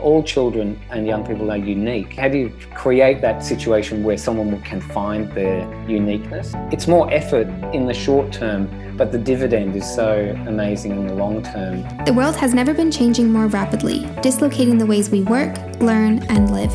all 0.00 0.22
children 0.22 0.80
and 0.90 1.06
young 1.06 1.26
people 1.26 1.50
are 1.50 1.56
unique. 1.56 2.14
How 2.14 2.28
do 2.28 2.38
you 2.38 2.52
create 2.74 3.20
that 3.20 3.44
situation 3.44 4.02
where 4.02 4.16
someone 4.16 4.60
can 4.62 4.80
find 4.80 5.30
their 5.32 5.60
uniqueness? 5.88 6.52
It's 6.72 6.86
more 6.88 7.10
effort 7.12 7.48
in 7.74 7.86
the 7.86 7.94
short 7.94 8.32
term, 8.32 8.68
but 8.96 9.12
the 9.12 9.18
dividend 9.18 9.76
is 9.76 9.88
so 9.94 10.34
amazing 10.46 10.92
in 10.92 11.06
the 11.06 11.14
long 11.14 11.42
term. 11.42 11.82
The 12.04 12.12
world 12.12 12.36
has 12.36 12.54
never 12.54 12.74
been 12.74 12.90
changing 12.90 13.32
more 13.32 13.46
rapidly, 13.46 14.08
dislocating 14.22 14.78
the 14.78 14.86
ways 14.86 15.10
we 15.10 15.22
work, 15.22 15.56
learn, 15.80 16.22
and 16.28 16.52
live. 16.52 16.72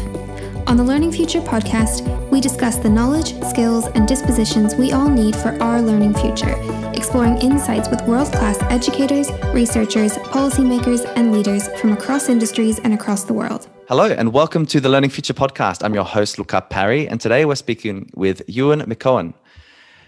On 0.67 0.77
the 0.77 0.83
Learning 0.83 1.11
Future 1.11 1.41
podcast, 1.41 2.14
we 2.35 2.41
discuss 2.41 2.75
the 2.75 2.89
knowledge, 2.89 3.41
skills, 3.43 3.87
and 3.95 4.09
dispositions 4.09 4.75
we 4.75 4.91
all 4.91 5.07
need 5.07 5.33
for 5.33 5.57
our 5.63 5.81
learning 5.81 6.13
future, 6.15 6.53
exploring 6.93 7.37
insights 7.37 7.87
with 7.87 8.01
world 8.01 8.29
class 8.33 8.61
educators, 8.63 9.31
researchers, 9.53 10.17
policymakers, 10.35 11.09
and 11.15 11.31
leaders 11.31 11.69
from 11.79 11.93
across 11.93 12.27
industries 12.27 12.77
and 12.79 12.93
across 12.93 13.23
the 13.23 13.31
world. 13.31 13.69
Hello, 13.87 14.07
and 14.11 14.33
welcome 14.33 14.65
to 14.65 14.81
the 14.81 14.89
Learning 14.89 15.09
Future 15.09 15.33
podcast. 15.33 15.81
I'm 15.81 15.93
your 15.93 16.03
host, 16.03 16.37
Luca 16.37 16.59
Parry, 16.59 17.07
and 17.07 17.21
today 17.21 17.45
we're 17.45 17.55
speaking 17.55 18.11
with 18.15 18.41
Ewan 18.49 18.81
McEoin. 18.81 19.33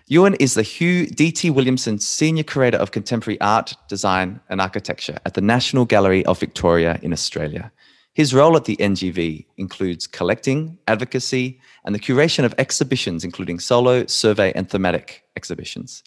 Ewan 0.07 0.33
is 0.33 0.53
the 0.53 0.63
Hugh 0.63 1.07
D.T. 1.07 1.49
Williamson 1.49 1.97
Senior 1.97 2.43
Curator 2.43 2.77
of 2.77 2.91
Contemporary 2.91 3.39
Art, 3.39 3.73
Design, 3.87 4.41
and 4.49 4.59
Architecture 4.59 5.17
at 5.25 5.35
the 5.35 5.41
National 5.41 5.85
Gallery 5.85 6.25
of 6.25 6.41
Victoria 6.41 6.99
in 7.01 7.13
Australia. 7.13 7.71
His 8.17 8.33
role 8.33 8.57
at 8.57 8.65
the 8.65 8.77
NGV 8.77 9.45
includes 9.57 10.07
collecting, 10.07 10.79
advocacy, 10.87 11.59
and 11.85 11.93
the 11.93 11.99
curation 11.99 12.45
of 12.45 12.55
exhibitions, 12.57 13.23
including 13.23 13.59
solo, 13.59 14.07
survey, 14.07 14.51
and 14.55 14.67
thematic 14.67 15.23
exhibitions. 15.35 16.03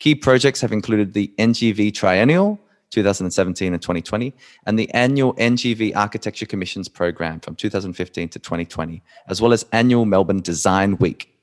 Key 0.00 0.16
projects 0.16 0.60
have 0.60 0.72
included 0.72 1.12
the 1.12 1.32
NGV 1.38 1.94
Triennial, 1.94 2.58
2017 2.90 3.72
and 3.72 3.80
2020, 3.80 4.34
and 4.66 4.76
the 4.76 4.90
annual 4.94 5.32
NGV 5.34 5.94
Architecture 5.94 6.44
Commissions 6.44 6.88
program 6.88 7.38
from 7.38 7.54
2015 7.54 8.30
to 8.30 8.38
2020, 8.40 9.00
as 9.28 9.40
well 9.40 9.52
as 9.52 9.64
annual 9.70 10.06
Melbourne 10.06 10.40
Design 10.40 10.96
Week, 10.96 11.38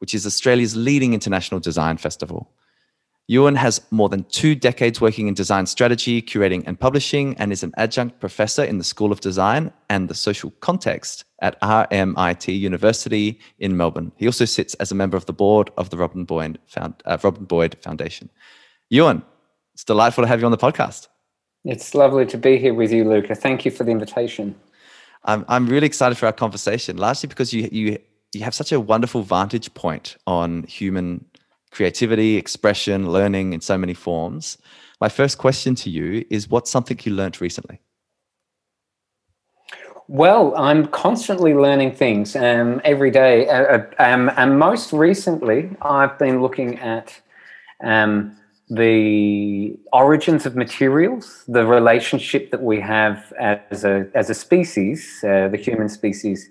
which 0.00 0.12
is 0.12 0.26
Australia's 0.26 0.74
leading 0.76 1.14
international 1.14 1.60
design 1.60 1.98
festival. 1.98 2.50
Ewan 3.28 3.56
has 3.56 3.80
more 3.90 4.08
than 4.08 4.22
two 4.24 4.54
decades 4.54 5.00
working 5.00 5.26
in 5.26 5.34
design 5.34 5.66
strategy, 5.66 6.22
curating, 6.22 6.62
and 6.64 6.78
publishing, 6.78 7.34
and 7.38 7.52
is 7.52 7.64
an 7.64 7.72
adjunct 7.76 8.20
professor 8.20 8.62
in 8.62 8.78
the 8.78 8.84
School 8.84 9.10
of 9.10 9.20
Design 9.20 9.72
and 9.90 10.08
the 10.08 10.14
Social 10.14 10.52
Context 10.60 11.24
at 11.40 11.60
RMIT 11.60 12.56
University 12.56 13.40
in 13.58 13.76
Melbourne. 13.76 14.12
He 14.16 14.26
also 14.26 14.44
sits 14.44 14.74
as 14.74 14.92
a 14.92 14.94
member 14.94 15.16
of 15.16 15.26
the 15.26 15.32
board 15.32 15.70
of 15.76 15.90
the 15.90 15.96
Robin 15.96 16.24
Boyd, 16.24 16.60
Found, 16.68 17.02
uh, 17.04 17.18
Robin 17.24 17.44
Boyd 17.44 17.76
Foundation. 17.82 18.30
Ewan, 18.90 19.24
it's 19.74 19.82
delightful 19.82 20.22
to 20.22 20.28
have 20.28 20.38
you 20.38 20.46
on 20.46 20.52
the 20.52 20.56
podcast. 20.56 21.08
It's 21.64 21.96
lovely 21.96 22.26
to 22.26 22.38
be 22.38 22.58
here 22.58 22.74
with 22.74 22.92
you, 22.92 23.08
Luca. 23.08 23.34
Thank 23.34 23.64
you 23.64 23.72
for 23.72 23.82
the 23.82 23.90
invitation. 23.90 24.54
I'm, 25.24 25.44
I'm 25.48 25.66
really 25.66 25.86
excited 25.88 26.16
for 26.16 26.26
our 26.26 26.32
conversation, 26.32 26.96
largely 26.96 27.26
because 27.26 27.52
you, 27.52 27.68
you, 27.72 27.98
you 28.32 28.44
have 28.44 28.54
such 28.54 28.70
a 28.70 28.78
wonderful 28.78 29.22
vantage 29.22 29.74
point 29.74 30.16
on 30.28 30.62
human 30.62 31.24
creativity, 31.70 32.36
expression, 32.36 33.10
learning 33.10 33.52
in 33.52 33.60
so 33.60 33.76
many 33.76 33.94
forms. 33.94 34.58
My 35.00 35.08
first 35.08 35.38
question 35.38 35.74
to 35.76 35.90
you 35.90 36.24
is 36.30 36.48
what's 36.48 36.70
something 36.70 36.98
you 37.04 37.12
learned 37.12 37.40
recently? 37.40 37.80
Well, 40.08 40.54
I'm 40.56 40.86
constantly 40.86 41.52
learning 41.52 41.96
things 41.96 42.36
um, 42.36 42.80
every 42.84 43.10
day. 43.10 43.48
Uh, 43.48 43.62
uh, 43.62 43.86
um, 43.98 44.30
and 44.36 44.58
most 44.58 44.92
recently, 44.92 45.70
I've 45.82 46.16
been 46.16 46.40
looking 46.40 46.78
at 46.78 47.20
um, 47.82 48.36
the 48.70 49.76
origins 49.92 50.46
of 50.46 50.54
materials, 50.54 51.44
the 51.48 51.66
relationship 51.66 52.52
that 52.52 52.62
we 52.62 52.80
have 52.80 53.32
as 53.38 53.84
a, 53.84 54.06
as 54.14 54.30
a 54.30 54.34
species, 54.34 55.24
uh, 55.24 55.48
the 55.48 55.56
human 55.56 55.88
species, 55.88 56.48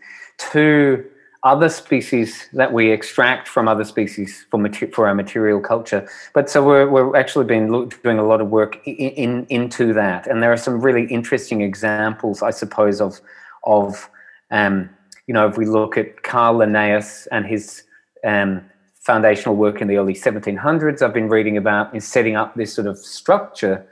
to 0.52 1.06
other 1.46 1.70
species 1.70 2.50
that 2.54 2.74
we 2.74 2.90
extract 2.92 3.48
from 3.48 3.68
other 3.68 3.84
species 3.84 4.46
for 4.50 4.58
mater- 4.58 4.88
for 4.88 5.08
our 5.08 5.14
material 5.14 5.62
culture. 5.62 6.10
But 6.34 6.50
so 6.50 6.66
we're 6.66 6.90
we're 6.90 7.16
actually 7.16 7.46
been 7.46 7.68
doing 8.04 8.18
a 8.18 8.26
lot 8.26 8.42
of 8.42 8.50
work 8.50 8.82
in, 8.86 8.96
in, 8.96 9.46
into 9.50 9.94
that, 9.94 10.26
and 10.28 10.42
there 10.42 10.52
are 10.52 10.58
some 10.58 10.82
really 10.82 11.06
interesting 11.06 11.62
examples, 11.62 12.42
I 12.42 12.50
suppose, 12.50 13.00
of 13.00 13.22
of 13.64 14.10
um, 14.50 14.90
you 15.28 15.34
know 15.36 15.48
if 15.48 15.56
we 15.56 15.68
look 15.68 15.98
at 15.98 16.24
Carl 16.24 16.58
Linnaeus 16.58 17.28
and 17.28 17.46
his 17.46 17.84
um, 18.26 18.66
foundational 18.96 19.56
work 19.56 19.82
in 19.82 19.88
the 19.88 19.98
early 19.98 20.16
1700s, 20.16 21.04
I've 21.04 21.14
been 21.14 21.30
reading 21.30 21.58
about 21.58 21.94
in 21.94 22.02
setting 22.02 22.36
up 22.36 22.56
this 22.56 22.74
sort 22.74 22.88
of 22.88 22.98
structure 22.98 23.86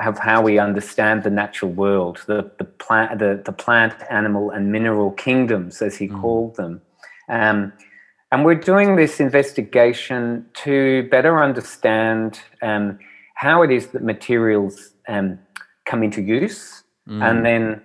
of 0.00 0.18
how 0.18 0.40
we 0.40 0.58
understand 0.58 1.22
the 1.22 1.30
natural 1.30 1.70
world, 1.70 2.22
the 2.26 2.50
the 2.56 2.64
plant, 2.64 3.18
the, 3.18 3.42
the 3.44 3.52
plant, 3.52 3.94
animal, 4.08 4.50
and 4.50 4.72
mineral 4.72 5.10
kingdoms, 5.10 5.82
as 5.82 5.98
he 5.98 6.08
mm. 6.08 6.18
called 6.18 6.56
them. 6.56 6.80
Um, 7.28 7.72
and 8.32 8.44
we're 8.44 8.56
doing 8.56 8.96
this 8.96 9.20
investigation 9.20 10.46
to 10.54 11.08
better 11.10 11.42
understand 11.42 12.40
um, 12.62 12.98
how 13.34 13.62
it 13.62 13.70
is 13.70 13.88
that 13.88 14.02
materials 14.02 14.90
um, 15.08 15.38
come 15.84 16.02
into 16.02 16.20
use, 16.20 16.82
mm. 17.08 17.22
and 17.22 17.44
then 17.46 17.82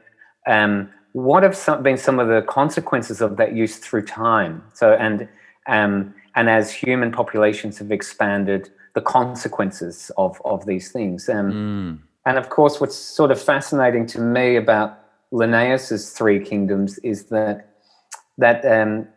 um, 0.47 0.89
what 1.13 1.43
have 1.43 1.55
some, 1.55 1.83
been 1.83 1.97
some 1.97 2.19
of 2.19 2.27
the 2.27 2.41
consequences 2.41 3.21
of 3.21 3.37
that 3.37 3.53
use 3.53 3.77
through 3.77 4.05
time. 4.05 4.63
So, 4.73 4.93
and 4.93 5.27
um, 5.67 6.13
and 6.35 6.49
as 6.49 6.71
human 6.71 7.11
populations 7.11 7.77
have 7.77 7.91
expanded, 7.91 8.71
the 8.95 9.01
consequences 9.01 10.11
of 10.17 10.41
of 10.45 10.65
these 10.65 10.91
things. 10.91 11.29
Um, 11.29 11.51
mm. 11.51 11.99
And 12.25 12.37
of 12.37 12.49
course, 12.49 12.79
what's 12.79 12.95
sort 12.95 13.31
of 13.31 13.41
fascinating 13.41 14.05
to 14.07 14.19
me 14.19 14.55
about 14.55 14.99
Linnaeus's 15.31 16.11
three 16.11 16.43
kingdoms 16.43 16.97
is 16.99 17.25
that 17.25 17.69
that 18.37 18.65
um, 18.65 19.07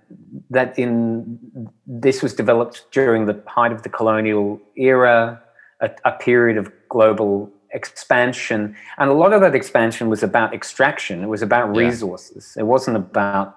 that 0.51 0.79
in 0.79 1.39
this 1.87 2.23
was 2.23 2.35
developed 2.35 2.87
during 2.93 3.27
the 3.27 3.43
height 3.47 3.73
of 3.73 3.83
the 3.83 3.89
colonial 3.89 4.61
era, 4.77 5.41
a, 5.81 5.91
a, 6.05 6.13
period 6.13 6.57
of 6.57 6.71
global 6.89 7.51
expansion, 7.73 8.77
and 8.99 9.11
a 9.11 9.15
lot 9.15 9.33
of 9.33 9.41
that 9.41 9.55
expansion 9.55 10.09
was 10.09 10.23
about 10.23 10.55
extraction. 10.55 11.23
It 11.23 11.29
was 11.29 11.43
about 11.43 11.75
resources. 11.75 12.55
Yeah. 12.57 12.63
It 12.63 12.67
wasn't 12.67 12.97
about 12.97 13.57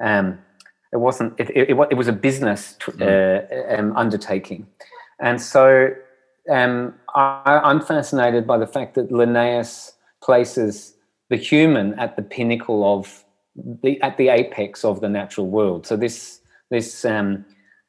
um, 0.00 0.38
it 0.92 0.98
wasn't 0.98 1.38
it, 1.38 1.50
it, 1.50 1.70
it, 1.70 1.96
was 1.96 2.08
a 2.08 2.12
business 2.12 2.76
mm. 2.80 3.02
uh, 3.02 3.78
um, 3.78 3.96
undertaking, 3.96 4.66
and 5.20 5.40
so 5.40 5.94
um, 6.50 6.94
I, 7.14 7.60
I'm 7.62 7.80
fascinated 7.80 8.46
by 8.46 8.58
the 8.58 8.66
fact 8.66 8.94
that 8.94 9.12
Linnaeus 9.12 9.92
places 10.22 10.94
the 11.28 11.36
human 11.36 11.98
at 11.98 12.16
the 12.16 12.22
pinnacle 12.22 12.84
of 12.84 13.24
the 13.82 14.00
at 14.02 14.16
the 14.16 14.28
apex 14.28 14.84
of 14.84 15.00
the 15.00 15.08
natural 15.08 15.46
world. 15.46 15.86
So 15.86 15.96
this 15.96 16.40
this 16.70 17.04
um, 17.04 17.44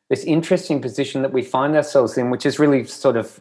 this 0.09 0.23
interesting 0.23 0.81
position 0.81 1.21
that 1.21 1.33
we 1.33 1.41
find 1.41 1.75
ourselves 1.75 2.17
in, 2.17 2.29
which 2.29 2.45
is 2.45 2.59
really 2.59 2.83
sort 2.85 3.17
of 3.17 3.39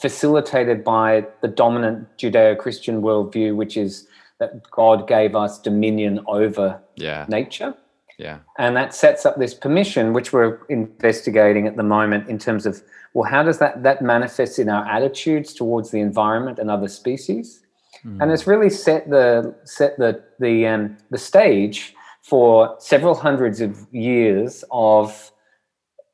facilitated 0.00 0.84
by 0.84 1.26
the 1.42 1.48
dominant 1.48 2.06
Judeo-Christian 2.16 3.02
worldview, 3.02 3.56
which 3.56 3.76
is 3.76 4.06
that 4.38 4.70
God 4.70 5.08
gave 5.08 5.34
us 5.34 5.60
dominion 5.60 6.20
over 6.28 6.80
yeah. 6.96 7.26
nature. 7.28 7.74
Yeah. 8.16 8.38
And 8.58 8.76
that 8.76 8.94
sets 8.94 9.26
up 9.26 9.36
this 9.38 9.54
permission, 9.54 10.12
which 10.12 10.32
we're 10.32 10.64
investigating 10.68 11.66
at 11.66 11.76
the 11.76 11.82
moment 11.82 12.28
in 12.28 12.38
terms 12.38 12.66
of, 12.66 12.80
well, 13.12 13.28
how 13.28 13.42
does 13.42 13.58
that, 13.58 13.82
that 13.82 14.02
manifest 14.02 14.60
in 14.60 14.68
our 14.68 14.86
attitudes 14.86 15.52
towards 15.52 15.90
the 15.90 15.98
environment 15.98 16.60
and 16.60 16.70
other 16.70 16.86
species? 16.86 17.63
Mm. 18.06 18.22
And 18.22 18.32
it's 18.32 18.46
really 18.46 18.70
set 18.70 19.08
the 19.08 19.54
set 19.64 19.98
the 19.98 20.22
the 20.38 20.66
um, 20.66 20.96
the 21.10 21.18
stage 21.18 21.94
for 22.22 22.76
several 22.78 23.14
hundreds 23.14 23.60
of 23.60 23.86
years 23.92 24.64
of 24.70 25.30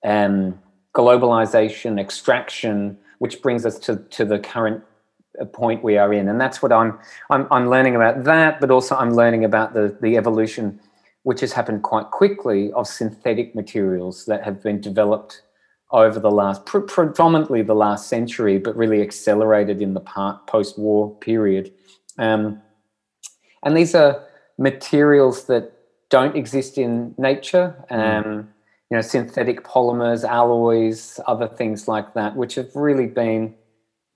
um, 0.04 0.58
globalization, 0.94 2.00
extraction, 2.00 2.98
which 3.18 3.42
brings 3.42 3.66
us 3.66 3.78
to 3.80 3.96
to 3.96 4.24
the 4.24 4.38
current 4.38 4.82
uh, 5.40 5.44
point 5.44 5.82
we 5.82 5.96
are 5.96 6.12
in. 6.12 6.28
And 6.28 6.40
that's 6.40 6.62
what 6.62 6.72
I'm 6.72 6.98
I'm 7.30 7.46
I'm 7.50 7.68
learning 7.68 7.96
about 7.96 8.24
that, 8.24 8.60
but 8.60 8.70
also 8.70 8.96
I'm 8.96 9.14
learning 9.14 9.44
about 9.44 9.74
the 9.74 9.96
the 10.00 10.16
evolution 10.16 10.80
which 11.22 11.40
has 11.40 11.52
happened 11.52 11.82
quite 11.82 12.10
quickly 12.10 12.72
of 12.72 12.86
synthetic 12.86 13.54
materials 13.54 14.24
that 14.24 14.42
have 14.42 14.62
been 14.62 14.80
developed 14.80 15.42
over 15.92 16.20
the 16.20 16.30
last 16.30 16.64
pre- 16.66 16.82
predominantly 16.82 17.62
the 17.62 17.74
last 17.74 18.08
century 18.08 18.58
but 18.58 18.76
really 18.76 19.02
accelerated 19.02 19.82
in 19.82 19.94
the 19.94 20.00
post-war 20.46 21.14
period 21.16 21.72
um, 22.18 22.60
and 23.62 23.76
these 23.76 23.94
are 23.94 24.24
materials 24.58 25.46
that 25.46 25.72
don't 26.10 26.36
exist 26.36 26.76
in 26.78 27.14
nature. 27.18 27.74
Hmm. 27.88 27.94
Um, 27.94 28.24
mm. 28.24 28.46
You 28.90 28.96
know, 28.96 29.02
synthetic 29.02 29.62
polymers, 29.62 30.28
alloys, 30.28 31.20
other 31.28 31.46
things 31.46 31.86
like 31.86 32.14
that, 32.14 32.34
which 32.34 32.56
have 32.56 32.74
really 32.74 33.06
been 33.06 33.54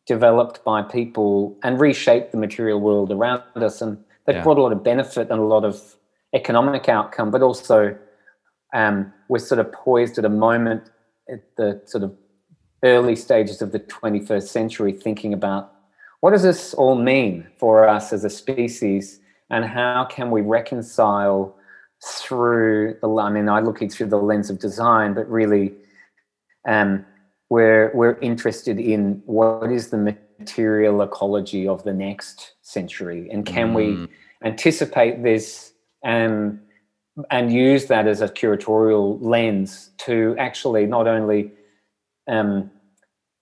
developed 0.05 0.65
by 0.65 0.83
people 0.83 1.57
and 1.63 1.81
reshaped 1.81 2.33
the 2.33 2.39
material 2.39 2.81
world 2.81 3.13
around 3.13 3.43
us. 3.55 3.81
And 3.81 3.97
they've 4.27 4.35
yeah. 4.35 4.43
brought 4.43 4.59
a 4.59 4.63
lot 4.63 4.73
of 4.73 4.83
benefit 4.83 5.31
and 5.31 5.39
a 5.39 5.45
lot 5.45 5.65
of 5.65 5.81
economic 6.35 6.89
outcome, 6.89 7.31
but 7.31 7.41
also 7.41 7.97
um, 8.75 9.13
we're 9.29 9.39
sort 9.39 9.61
of 9.61 9.71
poised 9.71 10.19
at 10.19 10.25
a 10.25 10.29
moment 10.29 10.91
at 11.31 11.43
the 11.57 11.83
sort 11.87 12.05
of 12.05 12.15
early 12.83 13.17
stages 13.17 13.63
of 13.63 13.73
the 13.73 13.81
21st 13.81 14.49
century 14.49 14.93
thinking 14.93 15.33
about 15.33 15.73
what 16.21 16.31
does 16.31 16.43
this 16.43 16.75
all 16.75 16.95
mean 16.95 17.47
for 17.59 17.89
us 17.89 18.13
as 18.13 18.25
a 18.25 18.31
species 18.31 19.21
and 19.51 19.65
how 19.65 20.07
can 20.11 20.31
we 20.31 20.41
reconcile 20.41 21.55
through 22.03 22.97
the 23.01 23.09
I 23.09 23.31
mean 23.31 23.49
I 23.49 23.61
look 23.61 23.83
it 23.83 23.93
through 23.93 24.09
the 24.09 24.19
lens 24.19 24.51
of 24.51 24.59
design, 24.59 25.15
but 25.15 25.29
really 25.31 25.73
um, 26.67 27.05
we're 27.51 27.91
we're 27.95 28.19
interested 28.21 28.79
in 28.79 29.23
what 29.27 29.71
is 29.71 29.91
the 29.91 30.17
material 30.39 31.03
ecology 31.03 31.69
of 31.69 31.85
the 31.85 31.93
next 31.93 32.55
century 32.63 33.29
and 33.31 33.47
can 33.47 33.73
mm. 33.73 33.75
we 33.75 34.09
anticipate 34.43 35.23
this 35.23 35.73
and 36.03 36.61
and 37.31 37.53
use 37.53 37.87
that 37.87 38.07
as 38.07 38.21
a 38.21 38.29
curatorial 38.29 39.19
lens 39.21 39.91
to 39.99 40.35
actually 40.39 40.87
not 40.87 41.07
only 41.07 41.53
um, 42.29 42.71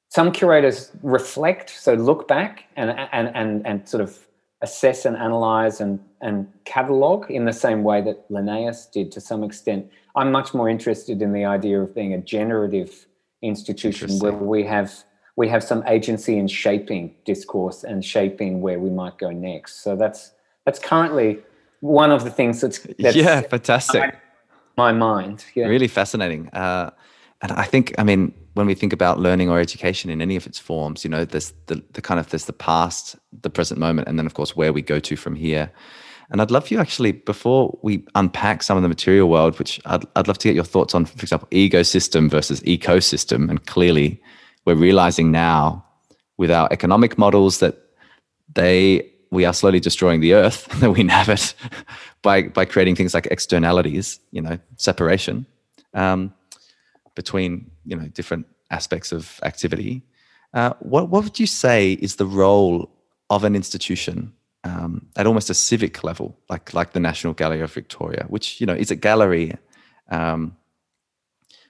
some 0.09 0.31
curators 0.31 0.91
reflect 1.03 1.71
so 1.71 1.95
look 1.95 2.29
back 2.29 2.65
and 2.77 2.91
and 2.91 3.31
and, 3.35 3.67
and 3.67 3.89
sort 3.89 4.03
of 4.03 4.19
assess 4.63 5.05
and 5.05 5.17
analyze 5.17 5.81
and, 5.81 5.99
and 6.21 6.47
catalog 6.65 7.31
in 7.31 7.45
the 7.45 7.53
same 7.53 7.83
way 7.83 8.01
that 8.01 8.25
Linnaeus 8.31 8.87
did 8.87 9.13
to 9.13 9.21
some 9.21 9.43
extent. 9.43 9.91
I'm 10.15 10.31
much 10.31 10.55
more 10.55 10.69
interested 10.69 11.21
in 11.21 11.33
the 11.33 11.45
idea 11.45 11.83
of 11.83 11.95
being 11.95 12.15
a 12.15 12.19
generative 12.19 13.07
institution 13.43 14.19
where 14.21 14.33
we 14.33 14.65
have 14.65 15.05
we 15.35 15.49
have 15.49 15.65
some 15.65 15.83
agency 15.87 16.37
in 16.37 16.47
shaping 16.47 17.15
discourse 17.25 17.85
and 17.85 18.05
shaping 18.05 18.61
where 18.61 18.79
we 18.79 18.91
might 18.91 19.19
go 19.19 19.31
next. 19.31 19.83
So 19.83 19.97
that's 19.97 20.33
that's 20.65 20.79
currently 20.79 21.39
one 21.83 22.11
of 22.11 22.25
the 22.25 22.31
things 22.31 22.61
that's, 22.61 22.79
that's 22.99 23.17
yeah 23.17 23.43
fantastic 23.43 24.19
my 24.77 24.93
mind 24.93 25.45
yeah 25.55 25.67
really 25.67 25.89
fascinating 25.89 26.49
uh, 26.51 26.91
and 27.43 27.53
I 27.53 27.65
think 27.65 27.95
I 27.99 28.05
mean 28.05 28.33
when 28.55 28.67
we 28.67 28.75
think 28.75 28.93
about 28.93 29.19
learning 29.19 29.49
or 29.49 29.59
education 29.59 30.11
in 30.11 30.21
any 30.21 30.37
of 30.37 30.47
its 30.47 30.59
forms, 30.59 31.05
you 31.05 31.11
know, 31.11 31.25
there's 31.25 31.53
the, 31.67 31.83
the 31.93 32.03
kind 32.03 32.21
of 32.21 32.29
there's 32.31 32.45
the 32.45 32.53
past, 32.53 33.17
the 33.41 33.51
present 33.51 33.81
moment, 33.81 34.09
and 34.09 34.19
then 34.19 34.27
of 34.27 34.35
course 34.35 34.55
where 34.55 34.73
we 34.73 34.83
go 34.83 35.01
to 35.01 35.17
from 35.17 35.35
here. 35.35 35.71
And 36.31 36.41
I'd 36.41 36.51
love 36.51 36.71
you 36.71 36.79
actually, 36.79 37.13
before 37.13 37.79
we 37.83 38.05
unpack 38.15 38.63
some 38.63 38.77
of 38.77 38.83
the 38.83 38.89
material 38.89 39.29
world, 39.29 39.59
which 39.59 39.81
I'd, 39.85 40.05
I'd 40.17 40.29
love 40.29 40.39
to 40.39 40.49
get 40.49 40.55
your 40.55 40.65
thoughts 40.65 40.95
on, 40.95 41.05
for 41.05 41.23
example, 41.23 41.49
ecosystem 41.51 42.31
versus 42.31 42.61
ecosystem. 42.63 43.51
And 43.51 43.65
clearly, 43.67 44.23
we're 44.65 44.75
realizing 44.75 45.31
now 45.31 45.85
with 46.39 46.51
our 46.51 46.69
economic 46.71 47.19
models 47.19 47.59
that 47.59 47.77
they 48.55 49.12
we 49.33 49.45
are 49.45 49.53
slowly 49.53 49.81
destroying 49.81 50.21
the 50.21 50.35
earth 50.35 50.67
that 50.81 50.91
we 50.91 51.01
inhabit 51.01 51.55
by 52.23 52.43
by 52.43 52.65
creating 52.65 52.97
things 52.97 53.15
like 53.15 53.27
externalities, 53.27 54.21
you 54.31 54.41
know, 54.41 54.59
separation. 54.77 55.47
Um, 55.95 56.33
between 57.15 57.71
you 57.85 57.97
know 57.97 58.07
different 58.09 58.47
aspects 58.71 59.13
of 59.13 59.41
activity. 59.43 60.03
Uh, 60.55 60.75
what 60.81 61.09
what 61.09 61.25
would 61.25 61.39
you 61.39 61.47
say 61.47 61.93
is 61.93 62.17
the 62.17 62.27
role 62.27 62.91
of 63.31 63.45
an 63.45 63.55
institution 63.55 64.33
um, 64.65 65.07
at 65.17 65.27
almost 65.27 65.51
a 65.51 65.55
civic 65.55 66.05
level, 66.05 66.37
like 66.49 66.75
like 66.75 66.93
the 66.93 67.01
National 67.01 67.33
Gallery 67.33 67.61
of 67.61 67.73
Victoria, 67.73 68.27
which 68.29 68.61
you 68.61 68.67
know 68.67 68.75
is 68.75 68.91
a 68.91 68.97
gallery. 68.97 69.57
Um, 70.11 70.57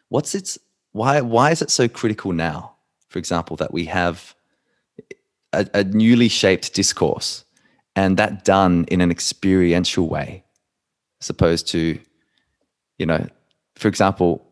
what's 0.08 0.34
its 0.34 0.58
why 0.92 1.20
why 1.20 1.50
is 1.50 1.62
it 1.62 1.70
so 1.70 1.88
critical 1.88 2.32
now? 2.32 2.74
For 3.08 3.18
example, 3.18 3.56
that 3.56 3.72
we 3.72 3.84
have 3.86 4.34
a, 5.52 5.66
a 5.74 5.84
newly 5.84 6.28
shaped 6.28 6.74
discourse, 6.74 7.44
and 7.94 8.16
that 8.16 8.44
done 8.44 8.84
in 8.88 9.00
an 9.00 9.10
experiential 9.10 10.08
way, 10.08 10.44
as 11.20 11.30
opposed 11.30 11.68
to, 11.68 11.98
you 12.98 13.06
know, 13.06 13.26
for 13.76 13.88
example, 13.88 14.46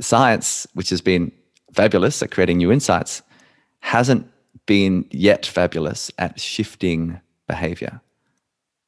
science, 0.00 0.66
which 0.74 0.90
has 0.90 1.00
been 1.00 1.32
fabulous 1.72 2.22
at 2.22 2.30
creating 2.30 2.58
new 2.58 2.72
insights, 2.72 3.22
hasn't 3.80 4.30
been 4.66 5.06
yet 5.10 5.46
fabulous 5.46 6.10
at 6.18 6.40
shifting 6.40 7.20
behavior. 7.46 8.00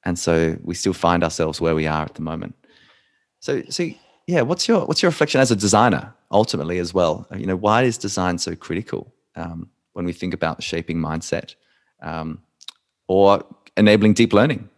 And 0.05 0.19
so 0.19 0.57
we 0.63 0.75
still 0.75 0.93
find 0.93 1.23
ourselves 1.23 1.61
where 1.61 1.75
we 1.75 1.87
are 1.87 2.05
at 2.05 2.15
the 2.15 2.23
moment. 2.23 2.55
So, 3.41 3.63
so 3.69 3.89
yeah, 4.27 4.43
what's 4.43 4.69
your 4.69 4.87
what's 4.87 5.03
your 5.03 5.11
reflection 5.11 5.41
as 5.41 5.51
a 5.51 5.57
designer 5.57 6.15
ultimately 6.31 6.79
as 6.79 6.95
well? 6.95 7.27
You 7.35 7.47
know, 7.47 7.57
why 7.57 7.83
is 7.83 7.99
design 7.99 8.39
so 8.39 8.55
critical 8.55 9.13
um, 9.37 9.69
when 9.93 10.05
we 10.05 10.13
think 10.13 10.35
about 10.35 10.63
shaping 10.63 10.99
mindset 10.99 11.55
um, 12.03 12.41
or 13.09 13.45
enabling 13.81 14.15
deep 14.15 14.33
learning? 14.33 14.69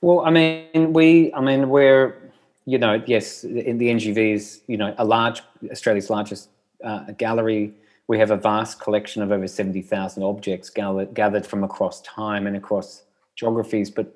Well, 0.00 0.20
I 0.20 0.30
mean, 0.30 0.92
we, 0.92 1.32
I 1.34 1.40
mean, 1.40 1.68
we're 1.68 2.22
you 2.64 2.78
know, 2.78 3.02
yes, 3.06 3.44
in 3.44 3.78
the 3.78 3.88
NGV 3.88 4.34
is, 4.34 4.62
you 4.66 4.76
know, 4.76 4.94
a 4.98 5.04
large, 5.04 5.42
Australia's 5.70 6.10
largest 6.10 6.48
uh, 6.84 7.10
gallery. 7.18 7.72
We 8.06 8.18
have 8.18 8.30
a 8.30 8.36
vast 8.36 8.80
collection 8.80 9.22
of 9.22 9.32
over 9.32 9.48
70,000 9.48 10.22
objects 10.22 10.70
gathered, 10.70 11.14
gathered 11.14 11.46
from 11.46 11.64
across 11.64 12.00
time 12.02 12.46
and 12.46 12.56
across 12.56 13.02
geographies. 13.34 13.90
But, 13.90 14.14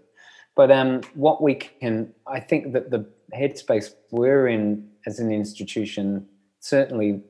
but 0.55 0.71
um, 0.71 1.01
what 1.15 1.43
we 1.43 1.57
can, 1.57 2.13
I 2.27 2.41
think 2.41 2.73
that 2.73 2.91
the 2.91 3.07
headspace 3.35 3.95
we're 4.11 4.49
in 4.49 4.89
as 5.07 5.19
an 5.19 5.33
institution, 5.33 6.27
certainly, 6.61 7.23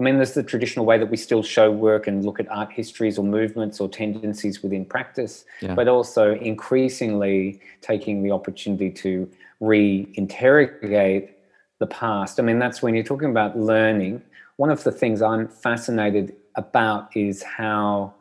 I 0.00 0.02
mean, 0.02 0.16
there's 0.16 0.32
the 0.32 0.42
traditional 0.42 0.86
way 0.86 0.96
that 0.96 1.10
we 1.10 1.18
still 1.18 1.42
show 1.42 1.70
work 1.70 2.06
and 2.06 2.24
look 2.24 2.40
at 2.40 2.50
art 2.50 2.72
histories 2.72 3.18
or 3.18 3.24
movements 3.24 3.80
or 3.80 3.88
tendencies 3.88 4.62
within 4.62 4.86
practice, 4.86 5.44
yeah. 5.60 5.74
but 5.74 5.88
also 5.88 6.34
increasingly 6.36 7.60
taking 7.82 8.22
the 8.22 8.30
opportunity 8.30 8.90
to 8.90 9.30
re-interrogate 9.60 11.36
the 11.80 11.86
past. 11.86 12.40
I 12.40 12.42
mean, 12.42 12.58
that's 12.58 12.80
when 12.80 12.94
you're 12.94 13.04
talking 13.04 13.28
about 13.28 13.58
learning. 13.58 14.22
One 14.56 14.70
of 14.70 14.84
the 14.84 14.92
things 14.92 15.20
I'm 15.20 15.48
fascinated 15.48 16.34
about 16.54 17.14
is 17.14 17.42
how 17.42 18.14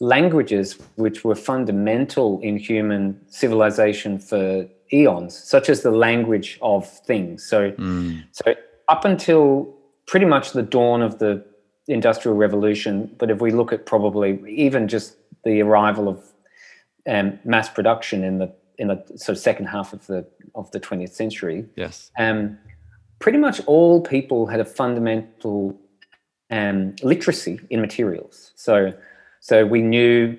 languages, 0.00 0.78
which 0.96 1.24
were 1.24 1.34
fundamental 1.34 2.40
in 2.40 2.58
human 2.58 3.18
civilization 3.28 4.18
for 4.18 4.68
eons, 4.92 5.34
such 5.34 5.70
as 5.70 5.80
the 5.80 5.92
language 5.92 6.58
of 6.60 6.86
things. 6.86 7.42
So, 7.42 7.70
mm. 7.72 8.22
so 8.32 8.54
up 8.88 9.06
until 9.06 9.74
pretty 10.06 10.26
much 10.26 10.52
the 10.52 10.62
dawn 10.62 11.02
of 11.02 11.18
the 11.18 11.44
industrial 11.88 12.36
revolution, 12.36 13.14
but 13.18 13.30
if 13.30 13.40
we 13.40 13.50
look 13.50 13.72
at 13.72 13.86
probably 13.86 14.42
even 14.48 14.88
just 14.88 15.16
the 15.44 15.60
arrival 15.62 16.08
of 16.08 16.22
um, 17.08 17.38
mass 17.44 17.68
production 17.68 18.22
in 18.24 18.38
the 18.38 18.52
in 18.78 18.88
the 18.88 19.04
sort 19.16 19.36
of 19.36 19.38
second 19.38 19.66
half 19.66 19.92
of 19.92 20.06
the 20.06 20.26
of 20.54 20.70
the 20.72 20.80
20th 20.80 21.12
century. 21.12 21.66
Yes. 21.76 22.10
Um, 22.18 22.58
pretty 23.18 23.38
much 23.38 23.60
all 23.66 24.00
people 24.00 24.46
had 24.46 24.60
a 24.60 24.64
fundamental 24.64 25.78
um, 26.50 26.94
literacy 27.02 27.60
in 27.70 27.80
materials. 27.80 28.52
So, 28.56 28.92
so 29.40 29.64
we 29.64 29.80
knew 29.80 30.36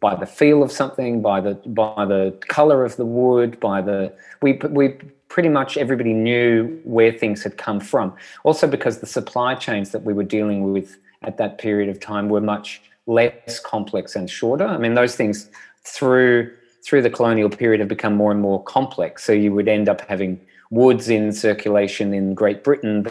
by 0.00 0.14
the 0.14 0.26
feel 0.26 0.62
of 0.62 0.72
something, 0.72 1.22
by 1.22 1.40
the 1.40 1.54
by 1.54 2.04
the 2.04 2.36
color 2.48 2.84
of 2.84 2.96
the 2.96 3.04
wood, 3.04 3.60
by 3.60 3.82
the 3.82 4.12
we 4.42 4.54
we 4.70 4.98
pretty 5.30 5.48
much 5.48 5.78
everybody 5.78 6.12
knew 6.12 6.78
where 6.84 7.12
things 7.12 7.42
had 7.42 7.56
come 7.56 7.80
from. 7.80 8.12
Also, 8.44 8.66
because 8.66 8.98
the 8.98 9.06
supply 9.06 9.54
chains 9.54 9.92
that 9.92 10.02
we 10.02 10.12
were 10.12 10.24
dealing 10.24 10.72
with 10.72 10.98
at 11.22 11.38
that 11.38 11.56
period 11.56 11.88
of 11.88 12.00
time 12.00 12.28
were 12.28 12.40
much 12.40 12.82
less 13.06 13.58
complex 13.60 14.16
and 14.16 14.28
shorter. 14.28 14.66
I 14.66 14.76
mean, 14.76 14.94
those 14.94 15.16
things 15.16 15.48
through 15.84 16.52
through 16.84 17.02
the 17.02 17.10
colonial 17.10 17.50
period 17.50 17.78
have 17.80 17.88
become 17.88 18.16
more 18.16 18.32
and 18.32 18.40
more 18.40 18.62
complex. 18.64 19.22
So 19.22 19.32
you 19.32 19.52
would 19.52 19.68
end 19.68 19.86
up 19.88 20.00
having 20.08 20.40
woods 20.70 21.10
in 21.10 21.30
circulation 21.30 22.14
in 22.14 22.34
Great 22.34 22.64
Britain 22.64 23.06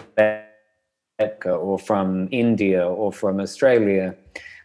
or 1.45 1.77
from 1.77 2.27
India 2.31 2.87
or 2.87 3.11
from 3.13 3.39
Australia. 3.39 4.15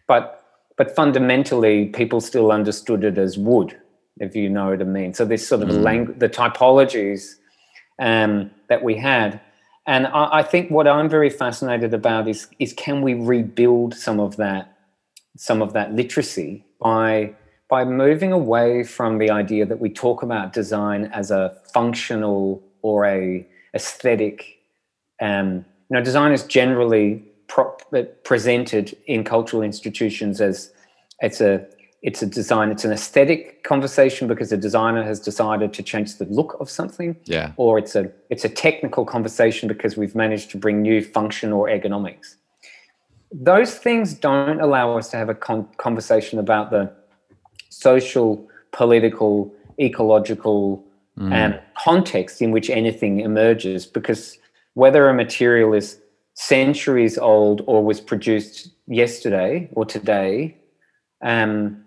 But 0.06 0.40
but 0.76 0.96
fundamentally 0.96 1.86
people 1.86 2.20
still 2.20 2.50
understood 2.50 3.04
it 3.04 3.16
as 3.16 3.38
wood, 3.38 3.78
if 4.18 4.34
you 4.34 4.48
know 4.48 4.70
what 4.70 4.80
I 4.80 4.84
mean. 4.84 5.14
So 5.14 5.24
this 5.24 5.46
sort 5.46 5.62
of 5.62 5.68
mm. 5.68 5.82
language 5.82 6.18
the 6.18 6.28
typologies 6.28 7.36
um, 7.98 8.50
that 8.68 8.82
we 8.82 8.96
had. 8.96 9.40
And 9.86 10.06
I, 10.06 10.38
I 10.38 10.42
think 10.42 10.70
what 10.70 10.88
I'm 10.88 11.08
very 11.08 11.30
fascinated 11.30 11.94
about 11.94 12.28
is 12.28 12.48
is 12.58 12.72
can 12.72 13.02
we 13.02 13.14
rebuild 13.14 13.94
some 13.94 14.20
of 14.20 14.36
that 14.36 14.70
some 15.36 15.62
of 15.62 15.72
that 15.72 15.92
literacy 15.92 16.64
by 16.80 17.34
by 17.68 17.84
moving 17.84 18.32
away 18.32 18.84
from 18.84 19.18
the 19.18 19.30
idea 19.30 19.66
that 19.66 19.80
we 19.80 19.90
talk 19.90 20.22
about 20.22 20.52
design 20.52 21.06
as 21.06 21.30
a 21.30 21.56
functional 21.72 22.62
or 22.82 23.04
a 23.04 23.46
aesthetic 23.74 24.58
um, 25.20 25.64
you 25.90 25.96
know 25.96 26.02
design 26.02 26.32
is 26.32 26.44
generally 26.44 27.22
pro- 27.48 27.76
presented 28.22 28.96
in 29.06 29.24
cultural 29.24 29.62
institutions 29.62 30.40
as 30.40 30.72
it's 31.20 31.40
a 31.40 31.66
it's 32.04 32.22
a 32.22 32.26
design 32.26 32.70
it's 32.70 32.84
an 32.84 32.92
aesthetic 32.92 33.64
conversation 33.64 34.28
because 34.28 34.52
a 34.52 34.56
designer 34.56 35.02
has 35.02 35.18
decided 35.18 35.72
to 35.72 35.82
change 35.82 36.16
the 36.18 36.26
look 36.26 36.56
of 36.60 36.70
something 36.70 37.16
yeah 37.24 37.52
or 37.56 37.78
it's 37.78 37.94
a 37.96 38.10
it's 38.30 38.44
a 38.44 38.48
technical 38.48 39.04
conversation 39.04 39.68
because 39.68 39.96
we've 39.96 40.14
managed 40.14 40.50
to 40.50 40.56
bring 40.56 40.82
new 40.82 41.02
function 41.02 41.52
or 41.52 41.68
ergonomics 41.68 42.36
those 43.34 43.76
things 43.76 44.14
don't 44.14 44.60
allow 44.60 44.96
us 44.96 45.10
to 45.10 45.16
have 45.16 45.28
a 45.28 45.34
con- 45.34 45.68
conversation 45.76 46.38
about 46.38 46.70
the 46.70 46.92
social, 47.68 48.48
political, 48.70 49.52
ecological 49.80 50.84
mm. 51.18 51.32
um, 51.32 51.58
context 51.76 52.40
in 52.40 52.52
which 52.52 52.70
anything 52.70 53.20
emerges. 53.20 53.86
Because 53.86 54.38
whether 54.74 55.08
a 55.08 55.14
material 55.14 55.74
is 55.74 55.98
centuries 56.34 57.18
old 57.18 57.62
or 57.66 57.84
was 57.84 58.00
produced 58.00 58.70
yesterday 58.86 59.68
or 59.72 59.84
today, 59.84 60.56
um, 61.22 61.83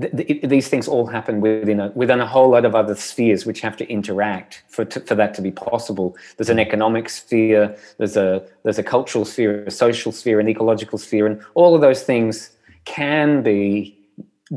th- 0.00 0.16
th- 0.16 0.42
these 0.42 0.68
things 0.68 0.86
all 0.88 1.06
happen 1.06 1.40
within 1.40 1.80
a 1.80 1.88
within 1.94 2.20
a 2.20 2.26
whole 2.26 2.50
lot 2.50 2.64
of 2.64 2.74
other 2.74 2.94
spheres 2.94 3.46
which 3.46 3.60
have 3.60 3.76
to 3.76 3.88
interact 3.88 4.62
for 4.68 4.84
to, 4.84 5.00
for 5.00 5.14
that 5.14 5.34
to 5.34 5.42
be 5.42 5.50
possible. 5.50 6.16
There's 6.36 6.50
an 6.50 6.58
economic 6.58 7.08
sphere, 7.08 7.76
there's 7.98 8.16
a 8.16 8.46
there's 8.64 8.78
a 8.78 8.82
cultural 8.82 9.24
sphere, 9.24 9.64
a 9.64 9.70
social 9.70 10.12
sphere, 10.12 10.40
an 10.40 10.48
ecological 10.48 10.98
sphere, 10.98 11.26
and 11.26 11.42
all 11.54 11.74
of 11.74 11.80
those 11.80 12.02
things 12.02 12.50
can 12.84 13.42
be 13.42 13.94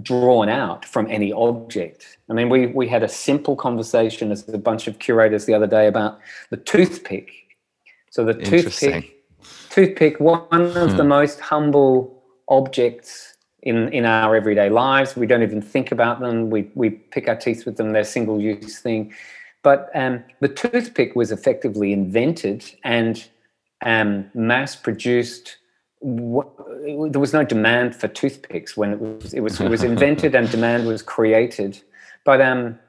drawn 0.02 0.48
out 0.48 0.86
from 0.86 1.10
any 1.10 1.34
object. 1.34 2.18
I 2.30 2.34
mean, 2.34 2.50
we 2.50 2.68
we 2.68 2.88
had 2.88 3.04
a 3.04 3.10
simple 3.10 3.56
conversation 3.56 4.32
as 4.32 4.48
a 4.50 4.58
bunch 4.58 4.88
of 4.88 5.00
curators 5.00 5.46
the 5.46 5.54
other 5.54 5.68
day 5.68 5.88
about 5.88 6.20
the 6.50 6.58
toothpick. 6.58 7.32
So 8.10 8.26
the 8.26 8.34
toothpick, 8.34 9.24
toothpick, 9.70 10.20
one 10.20 10.46
of 10.52 10.92
hmm. 10.92 10.98
the 10.98 11.06
most 11.06 11.40
humble 11.40 12.22
objects 12.50 13.32
in 13.64 13.90
in 13.90 14.06
our 14.06 14.36
everyday 14.36 14.70
lives. 14.70 15.16
We 15.16 15.28
don't 15.28 15.44
even 15.44 15.62
think 15.62 15.92
about 15.92 16.20
them. 16.20 16.50
We 16.50 16.70
we 16.76 16.90
pick 16.90 17.28
our 17.28 17.36
teeth 17.36 17.66
with 17.66 17.78
them. 17.78 17.94
They're 17.94 18.04
single 18.04 18.42
use 18.42 18.80
thing. 18.80 19.14
But 19.64 19.90
um, 19.94 20.24
the 20.40 20.48
toothpick 20.48 21.16
was 21.16 21.32
effectively 21.32 21.94
invented 21.94 22.66
and 22.84 23.24
um, 23.86 24.30
mass 24.34 24.76
produced. 24.76 25.58
there 26.02 27.20
was 27.20 27.34
no 27.34 27.44
demand 27.44 27.96
for 27.96 28.08
toothpicks 28.08 28.76
when 28.76 28.94
it 28.94 29.00
was 29.00 29.34
it 29.34 29.42
was 29.42 29.60
it 29.60 29.70
was 29.70 29.84
invented 29.84 30.34
and 30.36 30.50
demand 30.50 30.88
was 30.88 31.02
created. 31.04 31.80
But 32.26 32.42
um, 32.42 32.80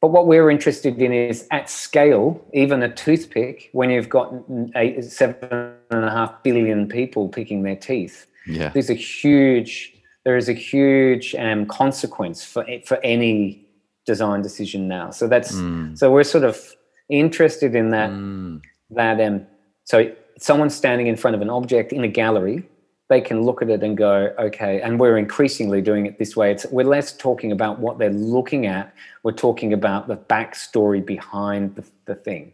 but 0.00 0.08
what 0.08 0.26
we're 0.26 0.50
interested 0.50 1.00
in 1.00 1.12
is 1.12 1.46
at 1.50 1.70
scale, 1.70 2.44
even 2.52 2.82
a 2.82 2.92
toothpick, 2.92 3.70
when 3.72 3.88
you've 3.88 4.10
got 4.10 4.34
eight, 4.76 5.02
seven 5.02 5.76
and 5.90 6.04
a 6.04 6.10
half 6.10 6.42
billion 6.42 6.88
people 6.88 7.28
picking 7.28 7.62
their 7.62 7.76
teeth, 7.76 8.26
yeah. 8.46 8.70
there's 8.70 8.90
a 8.90 8.94
huge 8.94 9.92
there 10.24 10.36
is 10.36 10.48
a 10.48 10.54
huge 10.54 11.34
um, 11.34 11.66
consequence 11.66 12.44
for 12.44 12.66
for 12.84 12.98
any 13.04 13.64
design 14.06 14.42
decision 14.42 14.88
now. 14.88 15.10
So 15.10 15.26
that's 15.28 15.52
mm. 15.52 15.96
so 15.96 16.10
we're 16.12 16.24
sort 16.24 16.44
of 16.44 16.74
interested 17.08 17.74
in 17.74 17.90
that 17.90 18.10
mm. 18.10 18.60
that 18.90 19.20
um 19.20 19.46
so 19.84 20.10
someone 20.38 20.70
standing 20.70 21.06
in 21.06 21.16
front 21.16 21.34
of 21.34 21.42
an 21.42 21.50
object 21.50 21.92
in 21.92 22.02
a 22.02 22.08
gallery 22.08 22.66
they 23.10 23.20
can 23.20 23.42
look 23.42 23.60
at 23.60 23.68
it 23.68 23.82
and 23.82 23.96
go 23.96 24.32
okay 24.38 24.80
and 24.80 24.98
we're 24.98 25.18
increasingly 25.18 25.82
doing 25.82 26.06
it 26.06 26.18
this 26.18 26.34
way 26.34 26.50
it's 26.50 26.64
we're 26.70 26.86
less 26.86 27.14
talking 27.14 27.52
about 27.52 27.78
what 27.78 27.98
they're 27.98 28.10
looking 28.10 28.64
at 28.64 28.94
we're 29.22 29.32
talking 29.32 29.74
about 29.74 30.08
the 30.08 30.16
backstory 30.16 31.04
behind 31.04 31.74
the, 31.76 31.84
the 32.06 32.14
thing 32.14 32.52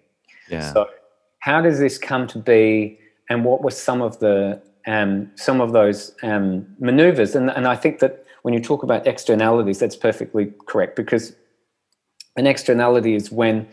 yeah 0.48 0.72
so 0.72 0.88
how 1.38 1.62
does 1.62 1.78
this 1.78 1.96
come 1.96 2.26
to 2.26 2.38
be 2.38 2.98
and 3.28 3.44
what 3.44 3.62
were 3.62 3.70
some 3.70 4.02
of 4.02 4.18
the 4.18 4.60
um, 4.86 5.30
some 5.36 5.60
of 5.60 5.72
those 5.72 6.14
um, 6.22 6.66
maneuvers. 6.78 7.34
And, 7.34 7.50
and 7.50 7.66
I 7.66 7.76
think 7.76 7.98
that 8.00 8.24
when 8.42 8.54
you 8.54 8.60
talk 8.60 8.82
about 8.82 9.06
externalities, 9.06 9.78
that's 9.78 9.96
perfectly 9.96 10.52
correct 10.66 10.96
because 10.96 11.34
an 12.36 12.46
externality 12.46 13.14
is 13.14 13.30
when 13.30 13.68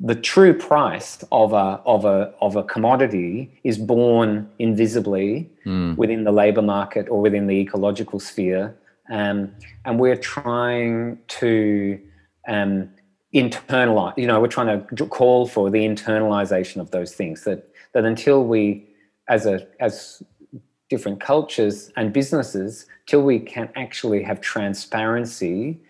the 0.00 0.14
true 0.14 0.54
price 0.54 1.22
of 1.30 1.52
a 1.52 1.80
of 1.84 2.06
a 2.06 2.32
of 2.40 2.56
a 2.56 2.64
commodity 2.64 3.60
is 3.64 3.76
born 3.76 4.48
invisibly 4.58 5.50
mm. 5.66 5.94
within 5.96 6.24
the 6.24 6.32
labor 6.32 6.62
market 6.62 7.06
or 7.10 7.20
within 7.20 7.46
the 7.46 7.56
ecological 7.56 8.18
sphere, 8.18 8.74
um, 9.10 9.54
and 9.84 10.00
we're 10.00 10.16
trying 10.16 11.18
to 11.28 12.00
um, 12.48 12.88
internalize. 13.34 14.16
You 14.16 14.26
know, 14.26 14.40
we're 14.40 14.48
trying 14.48 14.86
to 14.86 15.06
call 15.06 15.46
for 15.46 15.68
the 15.68 15.80
internalization 15.80 16.80
of 16.80 16.90
those 16.92 17.14
things. 17.14 17.44
That 17.44 17.68
that 17.92 18.06
until 18.06 18.44
we 18.44 18.88
as 19.28 19.44
a 19.44 19.66
as 19.80 20.22
different 20.90 21.20
cultures 21.20 21.90
and 21.96 22.12
businesses 22.12 22.86
till 23.06 23.22
we 23.22 23.38
can 23.38 23.70
actually 23.76 24.22
have 24.22 24.40
transparency 24.40 25.80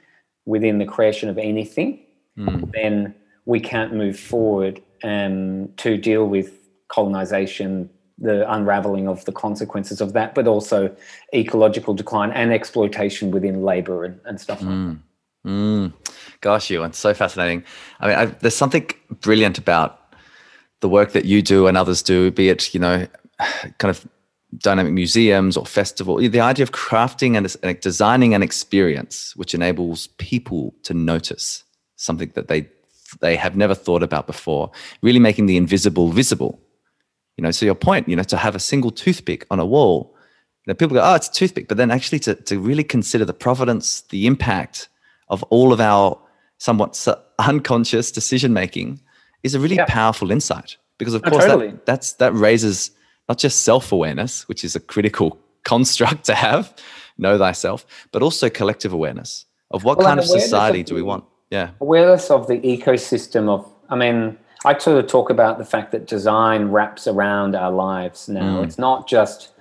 within 0.45 0.79
the 0.79 0.85
creation 0.85 1.29
of 1.29 1.39
anything 1.39 1.99
mm. 2.39 2.73
then 2.73 3.15
we 3.47 3.59
can't 3.59 3.95
move 3.95 4.19
forward 4.19 4.81
um, 5.03 5.69
to 5.77 5.97
deal 5.97 6.27
with 6.27 6.53
colonization 6.89 7.89
the 8.19 8.51
unraveling 8.53 9.09
of 9.09 9.25
the 9.25 9.33
consequences 9.33 10.01
of 10.03 10.13
that 10.13 10.35
but 10.35 10.47
also 10.47 10.95
ecological 11.35 11.95
decline 11.95 12.31
and 12.33 12.53
exploitation 12.53 13.31
within 13.31 13.63
labor 13.63 14.05
and, 14.05 14.21
and 14.27 14.39
stuff 14.39 14.61
like 14.61 14.71
that 14.71 14.77
mm. 14.77 14.99
mm. 15.47 15.93
gosh 16.43 16.69
you 16.69 16.83
and 16.83 16.95
so 16.95 17.15
fascinating 17.15 17.65
i 18.01 18.07
mean 18.07 18.17
I, 18.17 18.27
there's 18.27 18.57
something 18.57 18.87
brilliant 19.21 19.57
about 19.57 19.97
the 20.81 20.89
work 20.89 21.13
that 21.13 21.25
you 21.25 21.41
do 21.41 21.67
and 21.67 21.77
others 21.79 22.03
do 22.03 22.31
be 22.31 22.51
it 22.51 22.75
you 22.75 22.81
know 22.81 23.07
kind 23.79 23.91
of 23.91 24.07
dynamic 24.59 24.93
museums 24.93 25.57
or 25.57 25.65
festival 25.65 26.17
the 26.17 26.41
idea 26.41 26.63
of 26.63 26.73
crafting 26.73 27.37
and 27.37 27.81
designing 27.81 28.35
an 28.35 28.43
experience 28.43 29.35
which 29.37 29.55
enables 29.55 30.09
people 30.19 30.75
to 30.83 30.93
notice 30.93 31.63
something 31.97 32.31
that 32.35 32.49
they 32.49 32.69
they 33.21 33.37
have 33.37 33.57
never 33.57 33.75
thought 33.75 34.03
about 34.03 34.27
before 34.27 34.71
really 35.03 35.21
making 35.21 35.47
the 35.47 35.57
invisible 35.57 36.09
visible 36.09 36.61
you 37.37 37.43
know 37.43 37.51
so 37.53 37.65
your 37.65 37.77
point 37.77 38.09
you 38.09 38.17
know 38.17 38.25
to 38.25 38.37
have 38.37 38.57
a 38.57 38.61
single 38.61 38.91
toothpick 38.91 39.47
on 39.51 39.61
a 39.61 39.67
wall 39.67 40.13
you 40.67 40.71
know, 40.71 40.75
people 40.75 40.95
go 40.95 41.03
oh 41.03 41.15
it's 41.15 41.29
a 41.29 41.33
toothpick 41.33 41.69
but 41.69 41.77
then 41.77 41.91
actually 41.91 42.19
to, 42.19 42.35
to 42.35 42.59
really 42.59 42.85
consider 42.85 43.25
the 43.25 43.33
providence 43.33 44.03
the 44.11 44.27
impact 44.27 44.89
of 45.29 45.45
all 45.45 45.73
of 45.73 45.81
our 45.81 46.21
somewhat 46.59 47.07
unconscious 47.39 48.11
decision 48.11 48.53
making 48.53 49.01
is 49.45 49.55
a 49.55 49.61
really 49.61 49.77
yeah. 49.77 49.87
powerful 49.87 50.31
insight 50.31 50.77
because 50.99 51.15
of 51.15 51.23
oh, 51.25 51.31
course 51.31 51.45
totally. 51.45 51.71
that, 51.71 51.87
that's 51.87 52.13
that 52.15 52.35
raises 52.35 52.91
not 53.31 53.39
just 53.39 53.63
self 53.63 53.93
awareness, 53.93 54.49
which 54.49 54.65
is 54.65 54.75
a 54.75 54.81
critical 54.81 55.39
construct 55.65 56.25
to 56.25 56.35
have, 56.35 56.75
know 57.17 57.39
thyself, 57.39 57.87
but 58.11 58.23
also 58.25 58.51
collective 58.51 58.93
awareness 58.93 59.47
of 59.71 59.85
what 59.85 59.99
well, 59.99 60.09
kind 60.09 60.19
of 60.19 60.27
society 60.27 60.81
of 60.81 60.87
do 60.87 60.97
we 60.97 61.03
want? 61.03 61.23
Yeah. 61.49 61.71
Awareness 61.81 62.29
of 62.29 62.49
the 62.49 62.59
ecosystem 62.59 63.49
of, 63.49 63.71
I 63.89 63.95
mean, 63.95 64.37
I 64.65 64.77
sort 64.77 64.99
of 64.99 65.09
talk 65.09 65.31
about 65.31 65.59
the 65.59 65.65
fact 65.65 65.93
that 65.93 66.09
design 66.09 66.73
wraps 66.73 67.07
around 67.07 67.55
our 67.55 67.71
lives 67.71 68.29
now. 68.29 68.59
Mm. 68.59 68.65
It's 68.65 68.79
not 68.79 69.09
just 69.09 69.53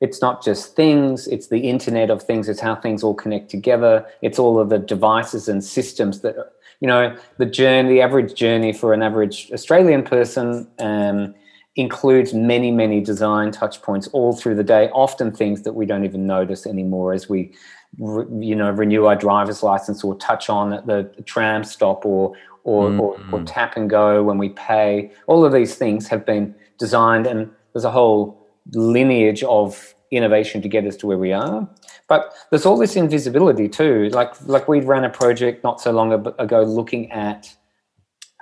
it's 0.00 0.20
not 0.20 0.44
just 0.44 0.76
things 0.76 1.26
it's 1.26 1.48
the 1.48 1.60
internet 1.70 2.10
of 2.10 2.22
things 2.22 2.50
it's 2.50 2.60
how 2.60 2.74
things 2.74 3.02
all 3.02 3.14
connect 3.14 3.50
together 3.50 4.04
it's 4.20 4.38
all 4.38 4.58
of 4.58 4.68
the 4.68 4.78
devices 4.78 5.48
and 5.48 5.64
systems 5.64 6.20
that 6.20 6.36
you 6.80 6.86
know 6.86 7.16
the 7.38 7.46
journey 7.46 7.88
the 7.88 8.02
average 8.02 8.34
journey 8.34 8.74
for 8.74 8.92
an 8.92 9.02
average 9.02 9.50
australian 9.54 10.02
person 10.02 10.68
um, 10.80 11.34
includes 11.76 12.32
many, 12.32 12.70
many 12.70 13.00
design 13.00 13.52
touch 13.52 13.82
points 13.82 14.08
all 14.08 14.32
through 14.34 14.54
the 14.54 14.64
day, 14.64 14.88
often 14.90 15.30
things 15.30 15.62
that 15.62 15.74
we 15.74 15.86
don't 15.86 16.04
even 16.04 16.26
notice 16.26 16.66
anymore 16.66 17.12
as 17.12 17.28
we, 17.28 17.52
you 17.98 18.56
know, 18.56 18.70
renew 18.70 19.04
our 19.04 19.16
driver's 19.16 19.62
license 19.62 20.02
or 20.02 20.16
touch 20.16 20.48
on 20.48 20.72
at 20.72 20.86
the 20.86 21.04
tram 21.26 21.62
stop 21.64 22.04
or, 22.06 22.34
or, 22.64 22.88
mm-hmm. 22.88 23.00
or, 23.00 23.40
or 23.40 23.42
tap 23.44 23.76
and 23.76 23.90
go 23.90 24.22
when 24.22 24.38
we 24.38 24.48
pay. 24.50 25.10
All 25.26 25.44
of 25.44 25.52
these 25.52 25.74
things 25.74 26.08
have 26.08 26.24
been 26.24 26.54
designed 26.78 27.26
and 27.26 27.50
there's 27.72 27.84
a 27.84 27.90
whole 27.90 28.42
lineage 28.72 29.42
of 29.44 29.94
innovation 30.10 30.62
to 30.62 30.68
get 30.68 30.86
us 30.86 30.96
to 30.96 31.06
where 31.06 31.18
we 31.18 31.32
are. 31.32 31.68
But 32.08 32.32
there's 32.50 32.64
all 32.64 32.78
this 32.78 32.96
invisibility 32.96 33.68
too. 33.68 34.08
Like 34.10 34.32
like 34.46 34.68
we 34.68 34.80
ran 34.80 35.04
a 35.04 35.10
project 35.10 35.64
not 35.64 35.80
so 35.80 35.90
long 35.90 36.12
ago 36.12 36.62
looking 36.62 37.10
at 37.10 37.54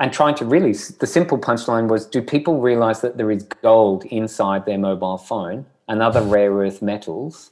and 0.00 0.12
trying 0.12 0.34
to 0.36 0.44
really 0.44 0.72
the 0.72 1.06
simple 1.06 1.38
punchline 1.38 1.88
was 1.88 2.06
do 2.06 2.20
people 2.20 2.60
realize 2.60 3.00
that 3.00 3.16
there 3.16 3.30
is 3.30 3.44
gold 3.62 4.04
inside 4.06 4.66
their 4.66 4.78
mobile 4.78 5.18
phone 5.18 5.66
and 5.88 6.02
other 6.02 6.22
rare 6.36 6.52
earth 6.52 6.82
metals? 6.82 7.50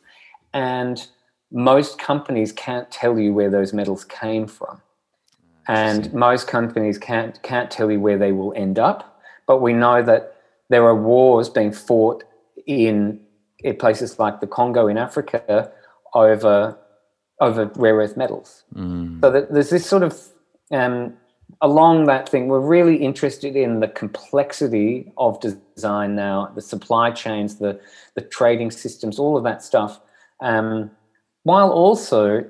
And 0.55 1.07
most 1.51 1.99
companies 1.99 2.53
can't 2.53 2.91
tell 2.91 3.19
you 3.19 3.33
where 3.33 3.51
those 3.51 3.73
metals 3.73 4.05
came 4.05 4.47
from. 4.47 4.81
And 5.69 6.13
most 6.13 6.49
companies 6.49 6.99
can't 6.99 7.41
can't 7.43 7.71
tell 7.71 7.91
you 7.91 8.01
where 8.01 8.19
they 8.19 8.33
will 8.33 8.53
end 8.55 8.79
up 8.79 9.13
but 9.47 9.61
we 9.61 9.73
know 9.73 10.03
that 10.03 10.37
there 10.69 10.85
are 10.85 10.95
wars 10.95 11.49
being 11.49 11.73
fought 11.73 12.25
in, 12.67 13.21
in 13.59 13.77
places 13.77 14.19
like 14.19 14.41
the 14.41 14.47
Congo 14.47 14.89
in 14.89 14.97
Africa 14.99 15.71
over 16.15 16.79
over 17.41 17.71
rare 17.75 17.97
earth 17.97 18.17
metals. 18.17 18.63
Mm. 18.75 19.21
so 19.21 19.31
that 19.31 19.53
there's 19.53 19.71
this 19.71 19.85
sort 19.85 20.05
of 20.05 20.19
um, 20.71 21.15
along 21.63 22.07
that 22.07 22.29
thing, 22.29 22.49
we're 22.49 22.61
really 22.61 22.97
interested 22.97 23.55
in 23.55 23.79
the 23.81 23.89
complexity 23.89 25.11
of 25.17 25.41
design 25.41 26.17
now, 26.17 26.51
the 26.55 26.61
supply 26.61 27.11
chains, 27.13 27.57
the 27.57 27.81
the 28.15 28.21
trading 28.21 28.71
systems, 28.71 29.19
all 29.19 29.37
of 29.37 29.45
that 29.45 29.63
stuff, 29.63 30.01
um, 30.41 30.91
while 31.45 31.71
also 31.71 32.45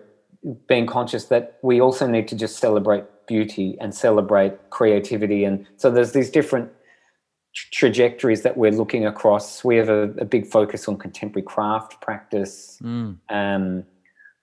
being 0.67 0.87
conscious 0.87 1.27
that 1.27 1.59
we 1.63 1.81
also 1.81 2.07
need 2.07 2.27
to 2.27 2.35
just 2.35 2.57
celebrate 2.57 3.05
beauty 3.29 3.77
and 3.81 3.95
celebrate 3.95 4.71
creativity, 4.71 5.45
and 5.45 5.67
so 5.77 5.91
there's 5.91 6.13
these 6.13 6.31
different 6.31 6.71
trajectories 7.55 8.41
that 8.43 8.57
we're 8.57 8.73
looking 8.73 9.07
across. 9.07 9.63
We 9.63 9.77
have 9.77 9.91
a, 9.91 10.05
a 10.19 10.25
big 10.25 10.47
focus 10.47 10.89
on 10.89 10.97
contemporary 10.97 11.45
craft 11.45 12.01
practice, 12.01 12.79
mm. 12.83 13.19
um, 13.29 13.85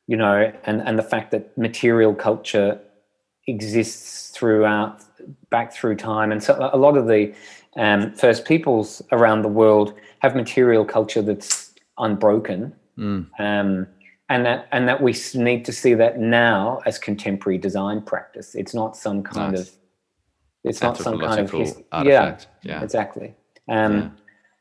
you 0.05 0.15
know, 0.15 0.53
and 0.63 0.81
and 0.83 0.99
the 0.99 1.03
fact 1.03 1.31
that 1.31 1.57
material 1.57 2.13
culture 2.13 2.79
exists 3.49 4.29
throughout 4.29 5.03
back 5.49 5.73
through 5.73 5.95
time 5.95 6.31
and 6.31 6.43
so 6.43 6.69
a 6.73 6.77
lot 6.77 6.97
of 6.97 7.07
the 7.07 7.33
um, 7.77 8.13
first 8.13 8.45
peoples 8.45 9.01
around 9.11 9.41
the 9.41 9.49
world 9.49 9.93
have 10.19 10.35
material 10.35 10.85
culture 10.85 11.21
that's 11.21 11.73
unbroken 11.97 12.73
mm. 12.97 13.25
um, 13.39 13.87
and 14.29 14.45
that 14.45 14.67
and 14.71 14.87
that 14.87 15.01
we 15.01 15.15
need 15.33 15.65
to 15.65 15.73
see 15.73 15.93
that 15.95 16.19
now 16.19 16.81
as 16.85 16.97
contemporary 16.97 17.57
design 17.57 18.01
practice. 18.01 18.55
It's 18.55 18.73
not 18.73 18.95
some 18.95 19.23
kind 19.23 19.53
nice. 19.53 19.61
of 19.61 19.75
it's 20.63 20.81
not 20.81 20.97
some 20.97 21.19
kind 21.19 21.39
of 21.39 21.51
his, 21.51 21.81
yeah, 22.03 22.37
yeah, 22.63 22.83
exactly. 22.83 23.33
Um, 23.67 23.97
yeah. 23.97 24.09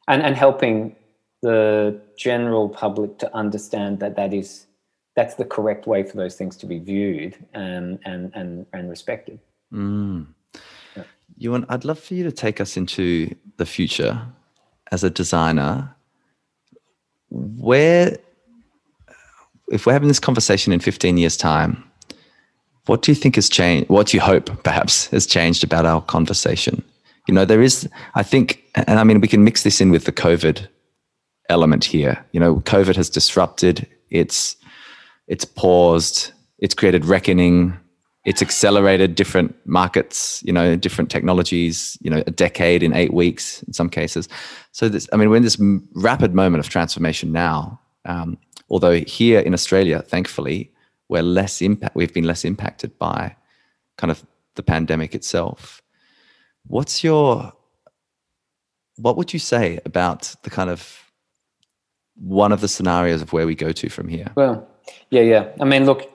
and 0.09 0.23
and 0.23 0.37
helping 0.37 0.97
the 1.43 2.01
general 2.17 2.69
public 2.69 3.19
to 3.19 3.35
understand 3.35 4.01
that 4.01 4.17
that 4.17 4.33
is 4.33 4.67
that's 5.19 5.35
the 5.35 5.45
correct 5.45 5.89
way 5.89 6.05
for 6.05 6.17
those 6.17 6.37
things 6.37 6.57
to 6.57 6.65
be 6.65 6.79
viewed 6.79 7.35
and 7.53 7.99
and 8.05 8.31
and, 8.35 8.67
and 8.73 8.89
respected. 8.89 9.41
Mm. 9.73 10.29
Yeah. 10.97 11.03
Ewan, 11.39 11.67
I'd 11.69 11.85
love 11.85 11.99
for 11.99 12.15
you 12.15 12.23
to 12.23 12.31
take 12.31 12.61
us 12.61 12.77
into 12.77 13.35
the 13.57 13.67
future 13.67 14.23
as 14.93 15.03
a 15.03 15.11
designer. 15.11 15.93
Where, 17.31 18.17
if 19.73 19.85
we're 19.85 19.93
having 19.93 20.09
this 20.09 20.21
conversation 20.21 20.73
in 20.73 20.79
15 20.79 21.19
years' 21.19 21.37
time, 21.37 21.85
what 22.87 23.03
do 23.03 23.11
you 23.11 23.17
think 23.17 23.35
has 23.35 23.49
changed? 23.49 23.91
What 23.91 24.07
do 24.07 24.17
you 24.17 24.21
hope 24.21 24.63
perhaps 24.63 25.09
has 25.09 25.27
changed 25.27 25.65
about 25.65 25.85
our 25.85 26.01
conversation? 26.01 26.83
You 27.27 27.35
know, 27.35 27.45
there 27.45 27.61
is, 27.61 27.87
I 28.15 28.23
think, 28.23 28.63
and 28.75 28.99
I 28.99 29.05
mean, 29.05 29.21
we 29.21 29.29
can 29.29 29.45
mix 29.45 29.65
this 29.65 29.81
in 29.83 29.91
with 29.91 30.05
the 30.05 30.13
COVID 30.13 30.67
element 31.51 31.85
here. 31.85 32.25
You 32.33 32.41
know, 32.41 32.61
COVID 32.61 32.97
has 32.97 33.11
disrupted, 33.11 33.87
it's 34.11 34.57
it's 35.29 35.45
paused, 35.45 36.33
it's 36.59 36.75
created 36.75 37.05
reckoning, 37.05 37.79
it's 38.25 38.43
accelerated 38.43 39.15
different 39.15 39.55
markets, 39.65 40.43
you 40.45 40.53
know, 40.53 40.77
different 40.77 41.11
technologies, 41.11 41.97
you 42.01 42.11
know, 42.11 42.23
a 42.27 42.31
decade 42.31 42.83
in 42.83 42.93
eight 42.93 43.15
weeks 43.15 43.63
in 43.63 43.73
some 43.73 43.89
cases. 43.89 44.29
So 44.73 44.89
this, 44.89 45.09
I 45.13 45.17
mean, 45.17 45.31
we're 45.31 45.37
in 45.37 45.45
this 45.45 45.59
rapid 45.95 46.35
moment 46.35 46.65
of 46.65 46.69
transformation 46.69 47.33
now. 47.33 47.81
Um, 48.05 48.39
although 48.69 49.01
here 49.01 49.41
in 49.41 49.55
Australia, 49.55 50.03
thankfully, 50.03 50.73
we're 51.09 51.23
less 51.23 51.63
impact. 51.63 51.95
We've 51.95 52.13
been 52.13 52.25
less 52.25 52.45
impacted 52.45 52.99
by 52.99 53.37
kind 53.97 54.11
of 54.11 54.25
the 54.57 54.63
pandemic 54.63 55.15
itself. 55.15 55.83
What's 56.67 57.03
your 57.03 57.53
what 58.97 59.17
would 59.17 59.33
you 59.33 59.39
say 59.39 59.79
about 59.85 60.35
the 60.43 60.51
kind 60.51 60.69
of 60.69 61.09
one 62.15 62.51
of 62.51 62.61
the 62.61 62.69
scenarios 62.69 63.23
of 63.23 63.33
where 63.33 63.47
we 63.47 63.55
go 63.55 63.71
to 63.71 63.89
from 63.89 64.09
here? 64.09 64.33
Well, 64.35 64.69
yeah, 65.11 65.23
yeah. 65.23 65.49
I 65.61 65.65
mean, 65.65 65.87
look, 65.87 66.11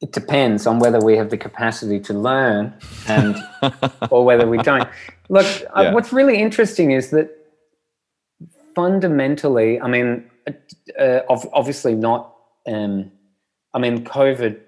it 0.00 0.12
depends 0.12 0.66
on 0.66 0.78
whether 0.78 1.00
we 1.00 1.16
have 1.16 1.30
the 1.30 1.38
capacity 1.38 1.98
to 2.00 2.12
learn 2.12 2.74
and 3.08 3.36
or 4.10 4.24
whether 4.24 4.46
we 4.46 4.58
don't. 4.58 4.88
Look, 5.28 5.46
uh, 5.76 5.82
yeah. 5.82 5.92
what's 5.92 6.12
really 6.12 6.40
interesting 6.40 6.90
is 6.90 7.10
that 7.10 7.30
fundamentally, 8.74 9.80
I 9.80 9.88
mean, 9.88 10.30
uh, 10.98 11.20
obviously 11.28 11.94
not. 11.94 12.34
Um, 12.66 13.10
I 13.72 13.78
mean, 13.78 14.04
COVID 14.04 14.60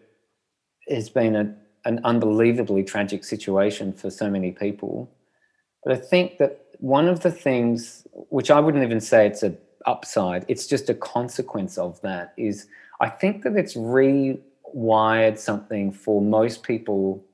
has 0.88 1.08
been 1.08 1.36
a, 1.36 1.54
an 1.84 2.00
unbelievably 2.04 2.84
tragic 2.84 3.24
situation 3.24 3.92
for 3.92 4.10
so 4.10 4.30
many 4.30 4.52
people. 4.52 5.10
But 5.84 5.92
I 5.92 5.96
think 5.96 6.38
that 6.38 6.66
one 6.78 7.08
of 7.08 7.20
the 7.20 7.30
things, 7.30 8.06
which 8.30 8.50
I 8.50 8.60
wouldn't 8.60 8.84
even 8.84 9.00
say 9.00 9.26
it's 9.26 9.42
a 9.42 9.54
upside, 9.86 10.44
it's 10.48 10.66
just 10.66 10.90
a 10.90 10.94
consequence 10.94 11.78
of 11.78 12.00
that, 12.02 12.34
is 12.36 12.66
I 13.00 13.08
think 13.08 13.42
that 13.44 13.56
it's 13.56 13.74
rewired 13.74 15.38
something 15.38 15.92
for 15.92 16.20
most 16.20 16.62
people 16.62 17.24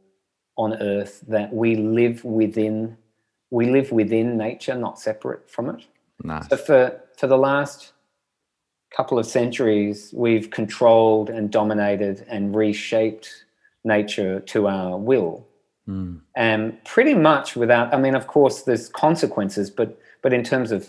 on 0.57 0.75
earth 0.75 1.25
that 1.29 1.53
we 1.53 1.77
live 1.77 2.25
within 2.25 2.97
we 3.51 3.71
live 3.71 3.93
within 3.93 4.39
nature, 4.39 4.75
not 4.75 4.99
separate 4.99 5.51
from 5.51 5.69
it. 5.69 5.85
Nice. 6.25 6.49
So 6.49 6.57
for 6.57 7.01
for 7.19 7.27
the 7.27 7.37
last 7.37 7.93
couple 8.97 9.19
of 9.19 9.27
centuries, 9.27 10.13
we've 10.15 10.51
controlled 10.51 11.31
and 11.31 11.51
dominated 11.51 12.27
and 12.29 12.55
reshaped 12.55 13.45
nature 13.85 14.41
to 14.41 14.69
our 14.69 14.97
will. 14.99 15.47
Mm. 15.89 16.21
And 16.37 16.83
pretty 16.85 17.15
much 17.15 17.57
without, 17.57 17.93
I 17.93 17.99
mean, 17.99 18.15
of 18.15 18.27
course, 18.27 18.63
there's 18.63 18.89
consequences, 18.89 19.71
but 19.71 19.99
but 20.23 20.33
in 20.33 20.45
terms 20.45 20.71
of, 20.73 20.89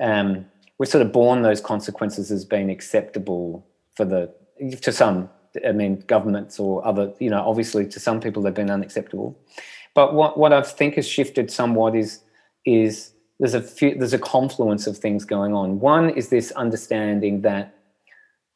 um, 0.00 0.46
we're 0.82 0.86
sort 0.86 1.06
of 1.06 1.12
born 1.12 1.42
those 1.42 1.60
consequences 1.60 2.32
as 2.32 2.44
being 2.44 2.68
acceptable 2.68 3.64
for 3.94 4.04
the 4.04 4.34
to 4.80 4.90
some. 4.90 5.30
I 5.64 5.70
mean, 5.70 6.02
governments 6.08 6.58
or 6.58 6.84
other, 6.84 7.12
you 7.20 7.30
know, 7.30 7.40
obviously 7.40 7.86
to 7.86 8.00
some 8.00 8.18
people 8.18 8.42
they've 8.42 8.52
been 8.52 8.68
unacceptable. 8.68 9.38
But 9.94 10.12
what 10.12 10.36
what 10.36 10.52
I 10.52 10.60
think 10.60 10.96
has 10.96 11.06
shifted 11.06 11.52
somewhat 11.52 11.94
is 11.94 12.24
is 12.66 13.12
there's 13.38 13.54
a 13.54 13.62
few, 13.62 13.94
there's 13.96 14.12
a 14.12 14.18
confluence 14.18 14.88
of 14.88 14.98
things 14.98 15.24
going 15.24 15.54
on. 15.54 15.78
One 15.78 16.10
is 16.10 16.30
this 16.30 16.50
understanding 16.50 17.42
that 17.42 17.76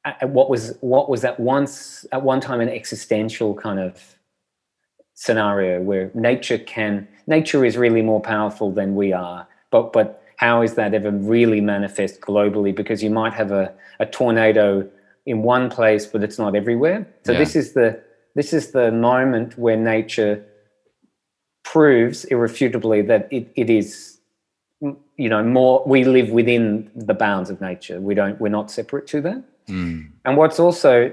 uh, 0.05 0.15
uh, 0.23 0.27
what 0.27 0.51
was 0.51 0.77
what 0.81 1.09
was 1.09 1.25
at 1.25 1.39
once 1.39 2.05
at 2.11 2.23
one 2.23 2.41
time 2.41 2.61
an 2.61 2.69
existential 2.69 3.55
kind 3.55 3.79
of 3.79 4.03
scenario 5.15 5.81
where 5.81 6.11
nature 6.13 6.59
can 6.59 7.07
nature 7.29 7.65
is 7.65 7.77
really 7.77 8.03
more 8.03 8.21
powerful 8.21 8.73
than 8.73 8.97
we 8.97 9.13
are 9.13 9.47
but 9.71 9.93
but 9.93 10.26
how 10.37 10.63
is 10.63 10.75
that 10.75 10.95
ever 10.95 11.11
really 11.11 11.61
manifest 11.61 12.21
globally 12.21 12.75
because 12.75 13.03
you 13.03 13.11
might 13.11 13.33
have 13.33 13.53
a, 13.53 13.73
a 14.01 14.07
tornado 14.07 14.89
in 15.25 15.43
one 15.43 15.69
place 15.71 16.07
but 16.07 16.23
it's 16.23 16.39
not 16.39 16.55
everywhere 16.55 17.07
so 17.25 17.33
yeah. 17.33 17.39
this 17.39 17.57
is 17.57 17.73
the 17.73 18.01
this 18.35 18.53
is 18.53 18.71
the 18.73 18.93
moment 18.93 19.57
where 19.59 19.77
nature 19.77 20.45
proves 21.65 22.25
irrefutably 22.27 23.03
that 23.03 23.29
it, 23.33 23.51
it 23.57 23.69
is 23.71 24.19
you 24.81 25.29
know 25.29 25.43
more 25.43 25.83
we 25.87 26.05
live 26.05 26.31
within 26.31 26.91
the 26.95 27.15
bounds 27.15 27.51
of 27.51 27.61
nature 27.61 28.01
we 28.01 28.15
don't 28.15 28.41
we're 28.41 28.49
not 28.49 28.71
separate 28.71 29.07
to 29.07 29.21
that 29.21 29.43
mm. 29.69 30.07
and 30.25 30.37
what's 30.37 30.61
also 30.61 31.11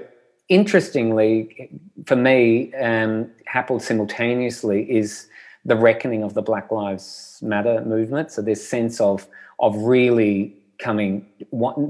interestingly 0.48 1.70
for 2.06 2.16
me 2.16 2.72
um, 2.74 3.30
happened 3.46 3.80
simultaneously 3.80 4.82
is 4.90 5.28
the 5.64 5.76
reckoning 5.76 6.22
of 6.22 6.34
the 6.34 6.42
black 6.42 6.70
lives 6.70 7.38
matter 7.42 7.82
movement 7.84 8.30
so 8.30 8.42
this 8.42 8.66
sense 8.66 9.00
of 9.00 9.26
of 9.60 9.76
really 9.76 10.54
coming 10.78 11.26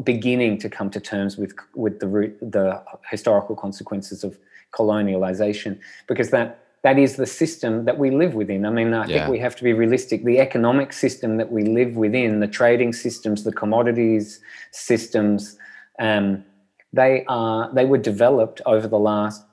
beginning 0.04 0.58
to 0.58 0.68
come 0.68 0.90
to 0.90 1.00
terms 1.00 1.37
with 1.37 1.54
with 1.74 2.00
the 2.00 2.06
root 2.06 2.37
the 2.40 2.82
historical 3.10 3.56
consequences 3.56 4.24
of 4.24 4.38
colonialization 4.72 5.78
because 6.06 6.30
that 6.30 6.64
that 6.84 6.98
is 6.98 7.16
the 7.16 7.26
system 7.26 7.87
that 7.87 7.98
we 7.98 8.10
live 8.10 8.34
within. 8.34 8.66
I 8.66 8.70
mean, 8.70 8.92
I 8.92 9.06
yeah. 9.06 9.20
think 9.20 9.30
we 9.30 9.38
have 9.38 9.56
to 9.56 9.64
be 9.64 9.72
realistic. 9.72 10.22
The 10.22 10.38
economic 10.38 10.92
system 10.92 11.38
that 11.38 11.50
we 11.50 11.64
live 11.64 11.96
within, 11.96 12.40
the 12.40 12.46
trading 12.46 12.92
systems, 12.92 13.42
the 13.42 13.52
commodities 13.52 14.40
systems, 14.70 15.56
um, 15.98 16.44
they 16.92 17.24
are 17.26 17.72
they 17.72 17.87
were 17.87 17.98
developed 17.98 18.60
over 18.66 18.87
the 18.87 18.98
last 18.98 19.44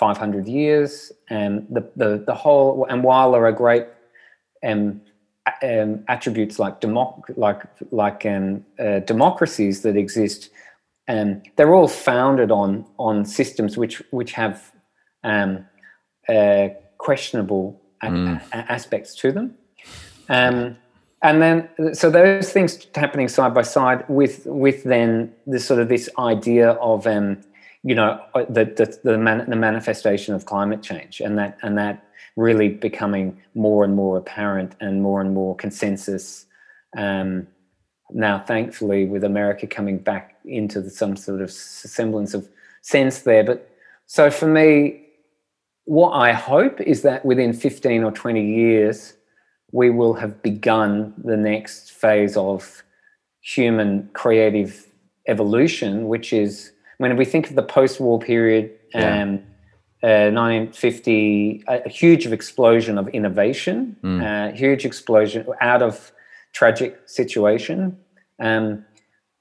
500 0.00 0.48
years, 0.48 1.12
and 1.28 1.66
the 1.68 1.82
the, 1.94 2.24
the 2.26 2.34
whole 2.34 2.86
and 2.88 3.04
while 3.04 3.32
there 3.32 3.44
are 3.44 3.52
great 3.52 3.86
um, 4.66 5.02
um, 5.62 6.04
attributes 6.08 6.58
like 6.58 6.80
democ- 6.80 7.36
like 7.36 7.62
like 7.90 8.24
um, 8.24 8.64
uh, 8.78 9.00
democracies 9.00 9.82
that 9.82 9.96
exist, 9.98 10.48
um, 11.06 11.42
they're 11.56 11.74
all 11.74 11.86
founded 11.86 12.50
on 12.50 12.86
on 12.98 13.26
systems 13.26 13.76
which 13.76 14.02
which 14.10 14.32
have 14.32 14.72
um, 15.22 15.66
uh, 16.30 16.68
questionable 16.96 17.78
mm. 18.02 18.40
a- 18.52 18.72
aspects 18.72 19.14
to 19.16 19.32
them. 19.32 19.54
Um, 20.30 20.78
and 21.22 21.42
then, 21.42 21.94
so 21.94 22.08
those 22.08 22.50
things 22.50 22.86
happening 22.94 23.28
side 23.28 23.52
by 23.52 23.62
side 23.62 24.04
with 24.08 24.46
with 24.46 24.84
then 24.84 25.34
this 25.46 25.66
sort 25.66 25.80
of 25.80 25.88
this 25.90 26.08
idea 26.18 26.70
of 26.70 27.06
um, 27.06 27.42
you 27.82 27.94
know 27.94 28.22
uh, 28.34 28.44
the 28.48 28.64
the 28.64 28.98
the, 29.04 29.18
man, 29.18 29.48
the 29.48 29.56
manifestation 29.56 30.34
of 30.34 30.46
climate 30.46 30.82
change 30.82 31.20
and 31.20 31.38
that 31.38 31.58
and 31.62 31.78
that 31.78 32.06
really 32.36 32.68
becoming 32.68 33.40
more 33.54 33.84
and 33.84 33.94
more 33.94 34.16
apparent 34.16 34.74
and 34.80 35.02
more 35.02 35.20
and 35.20 35.34
more 35.34 35.56
consensus. 35.56 36.46
Um, 36.96 37.46
now, 38.12 38.40
thankfully, 38.40 39.06
with 39.06 39.24
America 39.24 39.66
coming 39.66 39.98
back 39.98 40.36
into 40.44 40.80
the, 40.80 40.90
some 40.90 41.16
sort 41.16 41.40
of 41.40 41.50
semblance 41.50 42.34
of 42.34 42.48
sense 42.82 43.20
there, 43.20 43.44
but 43.44 43.70
so 44.06 44.30
for 44.30 44.46
me, 44.46 45.06
what 45.84 46.10
I 46.10 46.32
hope 46.32 46.80
is 46.80 47.02
that 47.02 47.24
within 47.24 47.52
15 47.52 48.02
or 48.02 48.10
20 48.10 48.44
years, 48.44 49.14
we 49.72 49.90
will 49.90 50.14
have 50.14 50.42
begun 50.42 51.14
the 51.16 51.36
next 51.36 51.92
phase 51.92 52.36
of 52.36 52.82
human 53.40 54.10
creative 54.12 54.86
evolution, 55.28 56.08
which 56.08 56.32
is 56.32 56.72
when 57.00 57.16
we 57.16 57.24
think 57.24 57.48
of 57.48 57.56
the 57.56 57.62
post-war 57.62 58.18
period 58.18 58.70
and 58.92 59.42
yeah. 60.02 60.28
uh, 60.28 60.32
1950, 60.32 61.64
a, 61.66 61.82
a, 61.86 61.88
huge 61.88 62.26
explosion 62.26 62.98
of 62.98 63.08
innovation, 63.08 63.96
mm. 64.04 64.20
uh, 64.22 64.54
huge 64.54 64.84
explosion 64.84 65.46
out 65.62 65.82
of 65.82 66.12
tragic 66.52 67.00
situation. 67.06 67.96
Um, 68.38 68.84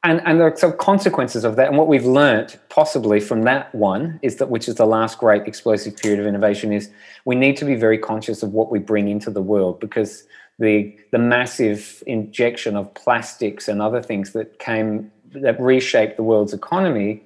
and 0.04 0.22
and 0.26 0.40
there 0.40 0.48
are 0.48 0.56
some 0.56 0.72
consequences 0.78 1.44
of 1.44 1.58
that 1.58 1.68
and 1.68 1.78
what 1.78 1.90
we've 1.90 2.06
learnt 2.06 2.58
possibly 2.70 3.20
from 3.20 3.42
that 3.42 3.76
one 3.76 4.18
is 4.22 4.38
that 4.38 4.50
which 4.50 4.70
is 4.70 4.76
the 4.76 4.86
last 4.86 5.18
great 5.18 5.46
explosive 5.46 5.98
period 5.98 6.22
of 6.22 6.26
innovation 6.26 6.72
is 6.72 6.90
we 7.26 7.36
need 7.36 7.58
to 7.58 7.66
be 7.66 7.76
very 7.76 7.98
conscious 7.98 8.42
of 8.42 8.54
what 8.54 8.72
we 8.72 8.80
bring 8.80 9.10
into 9.10 9.30
the 9.30 9.42
world 9.42 9.78
because 9.82 10.24
the 10.58 10.98
the 11.12 11.18
massive 11.18 12.02
injection 12.08 12.78
of 12.78 12.94
plastics 12.94 13.68
and 13.68 13.82
other 13.82 14.02
things 14.02 14.32
that 14.32 14.58
came 14.60 15.12
that 15.34 15.60
reshaped 15.60 16.16
the 16.16 16.24
world's 16.24 16.54
economy 16.54 17.22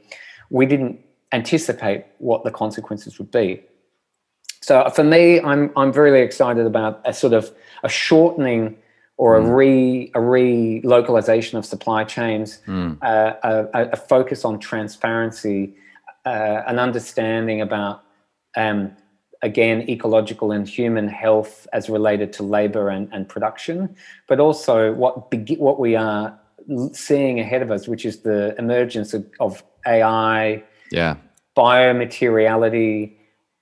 we 0.54 0.68
didn't 0.68 1.00
anticipate 1.34 2.06
what 2.20 2.44
the 2.46 2.52
consequences 2.52 3.18
would 3.18 3.32
be. 3.32 3.62
So 4.62 4.90
for 4.92 5.04
me, 5.04 5.42
I'm 5.42 5.72
I'm 5.76 5.92
very 5.92 6.22
excited 6.22 6.66
about 6.66 7.02
a 7.04 7.14
sort 7.14 7.34
of 7.34 7.52
a 7.84 7.90
shortening 7.90 8.78
or 9.18 9.36
a 9.36 9.42
mm. 9.42 9.56
re 9.56 10.12
a 10.16 10.20
relocalization 10.20 11.58
of 11.58 11.66
supply 11.66 12.06
chains, 12.06 12.62
mm. 12.66 12.98
uh, 13.02 13.34
a, 13.74 13.90
a, 13.92 13.98
focus 13.98 14.46
on 14.46 14.60
transparency, 14.60 15.76
uh, 16.26 16.62
an 16.68 16.80
understanding 16.80 17.60
about 17.60 18.04
um, 18.56 18.96
again 19.42 19.90
ecological 19.90 20.52
and 20.52 20.70
human 20.70 21.08
health 21.08 21.68
as 21.74 21.90
related 21.90 22.32
to 22.34 22.44
labor 22.44 22.90
and, 22.90 23.10
and 23.12 23.28
production, 23.28 23.94
but 24.28 24.40
also 24.40 24.94
what 24.94 25.14
what 25.58 25.80
we 25.80 25.96
are 25.96 26.40
seeing 26.94 27.40
ahead 27.40 27.62
of 27.62 27.72
us, 27.72 27.88
which 27.88 28.06
is 28.06 28.20
the 28.20 28.56
emergence 28.58 29.14
of, 29.14 29.26
of 29.40 29.64
AI, 29.86 30.64
yeah, 30.92 31.16
biomateriality, 31.56 33.14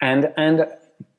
and 0.01 0.33
and 0.37 0.67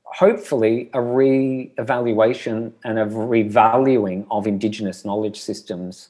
hopefully 0.05 0.91
a 0.93 1.01
re-evaluation 1.01 2.75
and 2.85 2.99
a 2.99 3.07
revaluing 3.07 4.27
of 4.31 4.47
indigenous 4.47 5.05
knowledge 5.05 5.41
systems. 5.41 6.09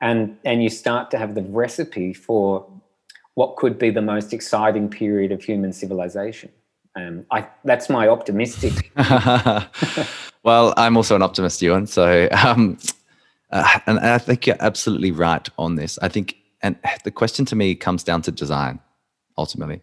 And 0.00 0.36
and 0.44 0.62
you 0.62 0.68
start 0.68 1.10
to 1.12 1.18
have 1.18 1.34
the 1.34 1.42
recipe 1.42 2.12
for 2.12 2.66
what 3.34 3.56
could 3.56 3.78
be 3.78 3.90
the 3.90 4.02
most 4.02 4.32
exciting 4.32 4.88
period 4.88 5.32
of 5.32 5.42
human 5.42 5.72
civilization. 5.72 6.50
Um, 6.96 7.26
I, 7.30 7.46
that's 7.62 7.90
my 7.90 8.08
optimistic 8.08 8.90
well 10.42 10.72
i'm 10.78 10.96
also 10.96 11.14
an 11.14 11.20
optimist 11.20 11.60
ewan 11.60 11.86
so 11.86 12.26
um, 12.32 12.78
uh, 13.50 13.80
and 13.86 13.98
i 13.98 14.16
think 14.16 14.46
you're 14.46 14.56
absolutely 14.60 15.10
right 15.10 15.46
on 15.58 15.76
this. 15.76 15.98
I 16.00 16.08
think 16.08 16.36
and 16.66 16.76
the 17.04 17.10
question 17.10 17.44
to 17.44 17.56
me 17.56 17.74
comes 17.74 18.02
down 18.04 18.20
to 18.22 18.30
design 18.30 18.78
ultimately 19.38 19.80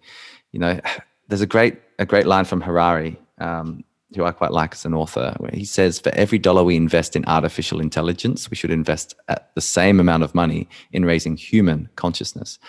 you 0.51 0.59
know 0.59 0.79
there's 1.27 1.41
a 1.41 1.51
great 1.55 1.75
a 1.99 2.05
great 2.05 2.27
line 2.33 2.45
from 2.45 2.61
harari 2.61 3.17
um, 3.39 3.83
who 4.15 4.25
I 4.25 4.31
quite 4.31 4.51
like 4.51 4.73
as 4.73 4.85
an 4.85 4.93
author, 4.93 5.35
where 5.39 5.51
he 5.53 5.65
says, 5.65 5.99
for 5.99 6.09
every 6.09 6.37
dollar 6.37 6.63
we 6.63 6.75
invest 6.75 7.15
in 7.15 7.25
artificial 7.25 7.79
intelligence, 7.79 8.49
we 8.49 8.55
should 8.55 8.71
invest 8.71 9.15
at 9.27 9.53
the 9.55 9.61
same 9.61 9.99
amount 9.99 10.23
of 10.23 10.35
money 10.35 10.67
in 10.91 11.05
raising 11.05 11.35
human 11.35 11.89
consciousness. 11.95 12.59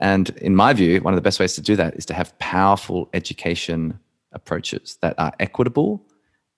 And 0.00 0.30
in 0.30 0.54
my 0.54 0.72
view, 0.72 1.00
one 1.00 1.12
of 1.12 1.18
the 1.18 1.22
best 1.22 1.40
ways 1.40 1.54
to 1.54 1.60
do 1.60 1.76
that 1.76 1.96
is 1.96 2.06
to 2.06 2.14
have 2.14 2.38
powerful 2.38 3.08
education 3.12 3.98
approaches 4.32 4.98
that 5.02 5.14
are 5.18 5.32
equitable 5.40 6.02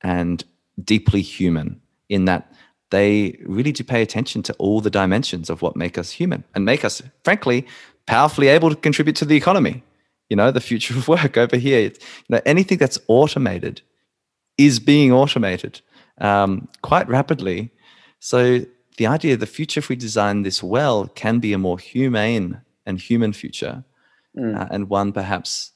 and 0.02 0.44
deeply 0.82 1.22
human, 1.22 1.80
in 2.08 2.24
that 2.26 2.52
they 2.90 3.38
really 3.44 3.72
do 3.72 3.84
pay 3.84 4.02
attention 4.02 4.42
to 4.42 4.52
all 4.54 4.80
the 4.80 4.90
dimensions 4.90 5.48
of 5.48 5.62
what 5.62 5.76
make 5.76 5.96
us 5.96 6.10
human 6.10 6.44
and 6.54 6.64
make 6.64 6.84
us, 6.84 7.02
frankly, 7.24 7.66
powerfully 8.06 8.48
able 8.48 8.70
to 8.70 8.76
contribute 8.76 9.16
to 9.16 9.24
the 9.24 9.36
economy. 9.36 9.82
You 10.28 10.36
know 10.36 10.50
the 10.50 10.60
future 10.60 10.96
of 10.96 11.08
work 11.16 11.36
over 11.36 11.56
here. 11.56 11.80
It's, 11.80 11.98
you 11.98 12.36
know 12.36 12.40
anything 12.46 12.78
that's 12.78 12.98
automated 13.08 13.82
is 14.58 14.78
being 14.78 15.12
automated 15.12 15.80
um, 16.18 16.68
quite 16.82 17.08
rapidly. 17.08 17.70
So 18.18 18.64
the 18.98 19.06
idea 19.06 19.34
of 19.34 19.40
the 19.40 19.46
future 19.46 19.78
if 19.78 19.88
we 19.88 19.96
design 19.96 20.42
this 20.42 20.62
well 20.62 21.08
can 21.08 21.38
be 21.38 21.52
a 21.52 21.58
more 21.58 21.78
humane 21.78 22.60
and 22.84 23.00
human 23.00 23.32
future 23.32 23.84
mm. 24.36 24.60
uh, 24.60 24.68
and 24.70 24.90
one 24.90 25.12
perhaps 25.12 25.72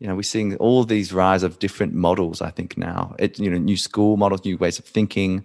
you 0.00 0.08
know 0.08 0.16
we're 0.16 0.22
seeing 0.22 0.56
all 0.56 0.84
these 0.84 1.12
rise 1.12 1.44
of 1.44 1.60
different 1.60 1.94
models 1.94 2.42
i 2.42 2.50
think 2.50 2.76
now. 2.76 3.14
It 3.18 3.38
you 3.38 3.50
know 3.50 3.58
new 3.58 3.76
school 3.76 4.16
models 4.16 4.44
new 4.44 4.56
ways 4.56 4.78
of 4.78 4.84
thinking. 4.84 5.44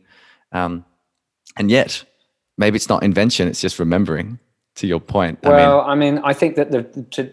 Um, 0.51 0.85
and 1.57 1.69
yet 1.71 2.03
maybe 2.57 2.75
it's 2.75 2.89
not 2.89 3.03
invention 3.03 3.47
it's 3.47 3.61
just 3.61 3.79
remembering 3.79 4.39
to 4.75 4.87
your 4.87 4.99
point. 4.99 5.39
Well, 5.43 5.81
I 5.81 5.95
mean, 5.95 6.13
I, 6.13 6.15
mean, 6.15 6.21
I 6.23 6.33
think 6.33 6.55
that 6.55 6.71
the 6.71 6.83
to, 7.11 7.29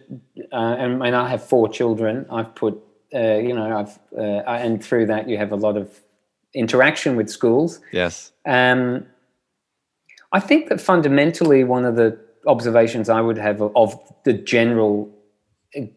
uh, 0.53 0.57
and, 0.57 1.03
and, 1.03 1.15
I 1.15 1.29
have 1.29 1.43
four 1.43 1.69
children. 1.69 2.27
I've 2.31 2.55
put, 2.55 2.83
uh, 3.15 3.37
you 3.37 3.55
know, 3.55 3.79
I've 3.79 3.99
uh, 4.17 4.43
and 4.49 4.83
through 4.83 5.07
that 5.07 5.29
you 5.29 5.39
have 5.39 5.53
a 5.53 5.57
lot 5.57 5.77
of 5.77 6.01
interaction 6.55 7.17
with 7.17 7.31
schools. 7.31 7.81
Yes. 7.93 8.33
Um, 8.47 9.07
I 10.33 10.41
think 10.41 10.69
that 10.69 10.81
fundamentally 10.81 11.63
one 11.63 11.85
of 11.85 11.97
the 11.97 12.19
observations 12.47 13.09
I 13.09 13.21
would 13.21 13.39
have 13.39 13.63
of 13.63 13.99
the 14.25 14.33
general 14.33 15.13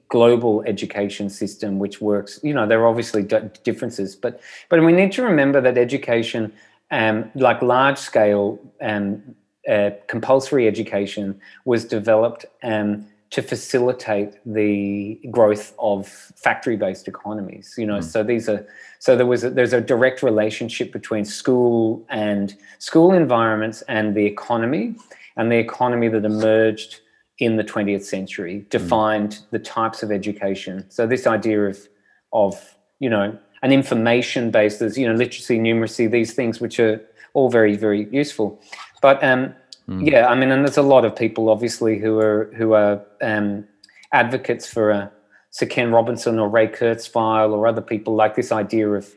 global 0.10 0.63
education 0.67 1.29
system, 1.29 1.79
which 1.79 2.01
works, 2.01 2.39
you 2.43 2.53
know, 2.53 2.67
there 2.67 2.82
are 2.82 2.88
obviously 2.88 3.23
differences, 3.63 4.15
but 4.15 4.41
but 4.69 4.84
we 4.84 4.91
need 4.91 5.12
to 5.13 5.23
remember 5.23 5.62
that 5.62 5.77
education, 5.77 6.53
um, 6.91 7.32
like 7.36 7.62
large 7.62 7.97
scale 7.97 8.60
um, 8.82 9.36
uh, 9.69 9.91
compulsory 10.08 10.67
education 10.67 11.39
was 11.65 11.86
developed 11.86 12.45
um, 12.63 13.06
to 13.30 13.43
facilitate 13.43 14.39
the 14.45 15.19
growth 15.30 15.75
of 15.78 16.08
factory-based 16.08 17.08
economies. 17.08 17.75
You 17.78 17.86
know, 17.86 17.99
mm. 17.99 18.04
so 18.04 18.23
these 18.23 18.49
are 18.49 18.65
so 18.97 19.15
there 19.15 19.25
was 19.25 19.43
a, 19.43 19.49
there's 19.49 19.73
a 19.73 19.82
direct 19.82 20.23
relationship 20.23 20.91
between 20.91 21.25
school 21.25 22.06
and 22.10 22.56
school 22.80 23.13
environments 23.13 23.82
and 23.84 24.15
the 24.15 24.25
economy, 24.25 24.95
and 25.38 25.52
the 25.52 25.58
economy 25.58 26.08
that 26.08 26.25
emerged 26.25 27.02
in 27.38 27.56
the 27.56 27.63
20th 27.63 28.04
century 28.04 28.60
hmm. 28.60 28.69
defined 28.69 29.32
mm. 29.32 29.49
the 29.52 29.60
types 29.60 30.04
of 30.04 30.12
education. 30.12 30.86
So 30.89 31.08
this 31.08 31.28
idea 31.28 31.67
of 31.67 31.88
of 32.34 32.75
you 32.99 33.10
know 33.10 33.38
an 33.62 33.72
information 33.72 34.52
based, 34.52 34.80
there's 34.80 34.98
you 34.98 35.08
know 35.08 35.13
literacy, 35.13 35.60
numeracy, 35.60 36.10
these 36.10 36.34
things 36.34 36.60
which 36.60 36.80
are 36.80 37.02
all 37.34 37.50
very 37.50 37.76
very 37.76 38.08
useful. 38.12 38.62
But 39.02 39.24
um, 39.24 39.54
mm. 39.88 40.10
yeah, 40.10 40.28
I 40.28 40.36
mean, 40.36 40.52
and 40.52 40.65
there's 40.65 40.78
a 40.78 40.82
lot 40.82 41.06
of 41.06 41.15
people 41.15 41.50
obviously 41.50 42.00
who 42.00 42.19
are 42.19 42.52
who 42.56 42.74
are 42.74 43.02
um, 43.22 43.67
advocates 44.13 44.67
for 44.67 44.91
a 44.91 45.12
Sir 45.52 45.65
Ken 45.65 45.91
Robinson 45.91 46.39
or 46.39 46.50
Ray 46.50 46.67
Kurzweil 46.67 47.52
or 47.52 47.67
other 47.67 47.82
people 47.82 48.15
like 48.15 48.36
this 48.36 48.52
idea 48.52 48.89
of. 48.89 49.15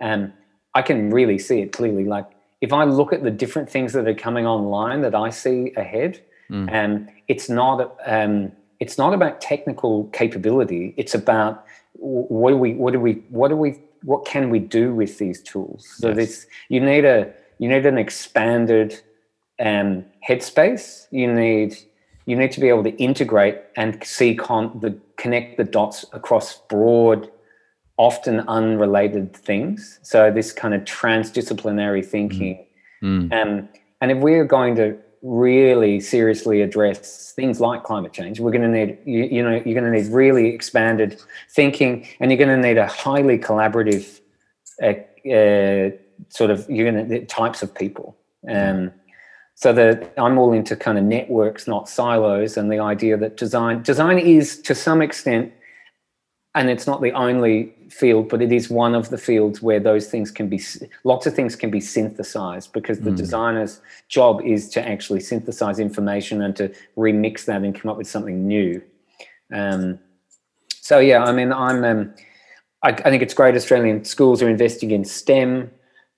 Um, 0.00 0.32
I 0.74 0.82
can 0.82 1.10
really 1.10 1.38
see 1.38 1.60
it 1.60 1.72
clearly. 1.72 2.04
Like 2.04 2.26
if 2.60 2.72
I 2.72 2.84
look 2.84 3.12
at 3.12 3.22
the 3.22 3.30
different 3.30 3.70
things 3.70 3.92
that 3.94 4.06
are 4.06 4.14
coming 4.14 4.46
online 4.46 5.00
that 5.02 5.14
I 5.14 5.30
see 5.30 5.72
ahead, 5.76 6.20
mm. 6.50 6.72
um, 6.72 7.08
it's 7.26 7.48
not 7.48 7.96
um, 8.06 8.52
it's 8.80 8.98
not 8.98 9.12
about 9.14 9.40
technical 9.40 10.04
capability. 10.08 10.94
It's 10.96 11.14
about 11.14 11.64
what 11.98 12.50
do 12.50 12.56
we 12.56 12.74
what 12.74 12.92
do 12.92 13.00
we 13.00 13.24
what 13.28 13.48
do 13.48 13.56
we 13.56 13.78
what 14.02 14.24
can 14.24 14.50
we 14.50 14.58
do 14.58 14.94
with 14.94 15.18
these 15.18 15.42
tools? 15.42 15.86
So 15.98 16.08
yes. 16.08 16.16
this 16.16 16.46
you 16.68 16.80
need 16.80 17.04
a 17.04 17.32
you 17.58 17.68
need 17.68 17.86
an 17.86 17.98
expanded 17.98 19.00
um, 19.60 20.04
headspace. 20.26 21.06
You 21.10 21.32
need 21.32 21.76
you 22.26 22.36
need 22.36 22.52
to 22.52 22.60
be 22.60 22.68
able 22.68 22.84
to 22.84 22.96
integrate 22.96 23.58
and 23.76 24.02
see 24.04 24.34
con- 24.34 24.78
the 24.80 24.98
connect 25.16 25.56
the 25.56 25.64
dots 25.64 26.04
across 26.12 26.60
broad, 26.68 27.30
often 27.96 28.40
unrelated 28.40 29.34
things. 29.34 29.98
So 30.02 30.30
this 30.30 30.52
kind 30.52 30.74
of 30.74 30.82
transdisciplinary 30.82 32.04
thinking. 32.04 32.64
Mm. 33.02 33.32
Um, 33.32 33.68
and 34.00 34.10
if 34.12 34.18
we're 34.18 34.44
going 34.44 34.76
to 34.76 34.96
really 35.22 36.00
seriously 36.00 36.62
address 36.62 37.32
things 37.32 37.60
like 37.60 37.84
climate 37.84 38.12
change, 38.12 38.40
we're 38.40 38.52
going 38.52 38.62
to 38.62 38.68
need 38.68 38.98
you, 39.04 39.24
you 39.24 39.42
know 39.42 39.62
you're 39.64 39.80
going 39.80 39.90
to 39.90 39.90
need 39.90 40.12
really 40.12 40.48
expanded 40.48 41.20
thinking, 41.50 42.06
and 42.20 42.30
you're 42.30 42.38
going 42.38 42.60
to 42.60 42.68
need 42.68 42.78
a 42.78 42.86
highly 42.86 43.38
collaborative 43.38 44.20
uh, 44.82 44.94
uh, 45.30 45.90
sort 46.28 46.50
of 46.50 46.68
you're 46.68 46.90
going 46.90 47.08
to 47.08 47.24
types 47.26 47.62
of 47.62 47.74
people. 47.74 48.16
Um, 48.48 48.92
so 49.54 49.72
that 49.72 50.12
I'm 50.16 50.38
all 50.38 50.52
into 50.52 50.76
kind 50.76 50.96
of 50.98 51.02
networks, 51.02 51.66
not 51.66 51.88
silos, 51.88 52.56
and 52.56 52.70
the 52.70 52.78
idea 52.78 53.16
that 53.16 53.36
design 53.36 53.82
design 53.82 54.16
is 54.18 54.60
to 54.62 54.74
some 54.74 55.02
extent, 55.02 55.52
and 56.54 56.70
it's 56.70 56.86
not 56.86 57.02
the 57.02 57.12
only 57.12 57.74
field, 57.90 58.28
but 58.28 58.42
it 58.42 58.52
is 58.52 58.70
one 58.70 58.94
of 58.94 59.10
the 59.10 59.18
fields 59.18 59.62
where 59.62 59.80
those 59.80 60.08
things 60.08 60.30
can 60.30 60.48
be 60.48 60.60
lots 61.04 61.26
of 61.26 61.34
things 61.34 61.54
can 61.54 61.70
be 61.70 61.80
synthesized 61.80 62.72
because 62.72 63.00
the 63.00 63.10
mm. 63.10 63.16
designer's 63.16 63.80
job 64.08 64.40
is 64.42 64.68
to 64.70 64.86
actually 64.86 65.20
synthesize 65.20 65.78
information 65.78 66.42
and 66.42 66.56
to 66.56 66.72
remix 66.96 67.44
that 67.44 67.62
and 67.62 67.78
come 67.78 67.90
up 67.90 67.96
with 67.96 68.08
something 68.08 68.46
new. 68.46 68.82
Um, 69.52 69.98
so 70.80 70.98
yeah, 70.98 71.22
I 71.24 71.32
mean, 71.32 71.52
I'm 71.52 71.84
um, 71.84 72.14
I, 72.82 72.90
I, 72.90 73.10
think 73.10 73.22
it's 73.22 73.34
great 73.34 73.54
Australian 73.54 74.04
schools 74.04 74.42
are 74.42 74.48
investing 74.48 74.90
in 74.90 75.04
STEM, 75.04 75.70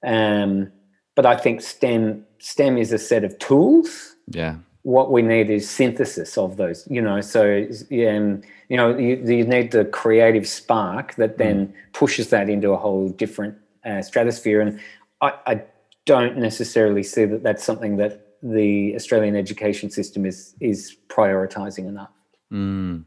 um, 0.05 0.71
but 1.17 1.27
I 1.27 1.37
think 1.37 1.61
STEM 1.61 2.25
STEM 2.39 2.79
is 2.79 2.93
a 2.93 2.99
set 2.99 3.25
of 3.25 3.39
tools. 3.39 4.17
Yeah. 4.29 4.57
What 4.83 5.13
we 5.13 5.23
need 5.23 5.51
is 5.51 5.69
synthesis 5.69 6.39
of 6.39 6.57
those, 6.57 6.87
you 6.91 7.03
know. 7.03 7.21
So, 7.21 7.67
yeah, 7.91 8.11
and, 8.11 8.45
you 8.69 8.77
know, 8.77 8.97
you, 8.97 9.17
you 9.17 9.45
need 9.45 9.73
the 9.73 9.85
creative 9.85 10.49
spark 10.49 11.17
that 11.17 11.37
then 11.37 11.69
mm. 11.69 11.73
pushes 11.93 12.31
that 12.31 12.49
into 12.49 12.71
a 12.71 12.79
whole 12.79 13.11
different 13.11 13.57
uh, 13.85 14.01
stratosphere. 14.01 14.61
And 14.61 14.81
I, 15.21 15.33
I 15.47 15.63
don't 16.07 16.39
necessarily 16.39 17.03
see 17.03 17.27
that 17.27 17.43
that's 17.43 17.63
something 17.63 17.99
that 17.99 18.39
the 18.43 18.95
Australian 18.95 19.37
education 19.37 19.91
system 19.91 20.25
is 20.25 20.55
is 20.61 20.97
prioritizing 21.09 21.87
enough. 21.87 22.11
Mm. 22.51 23.05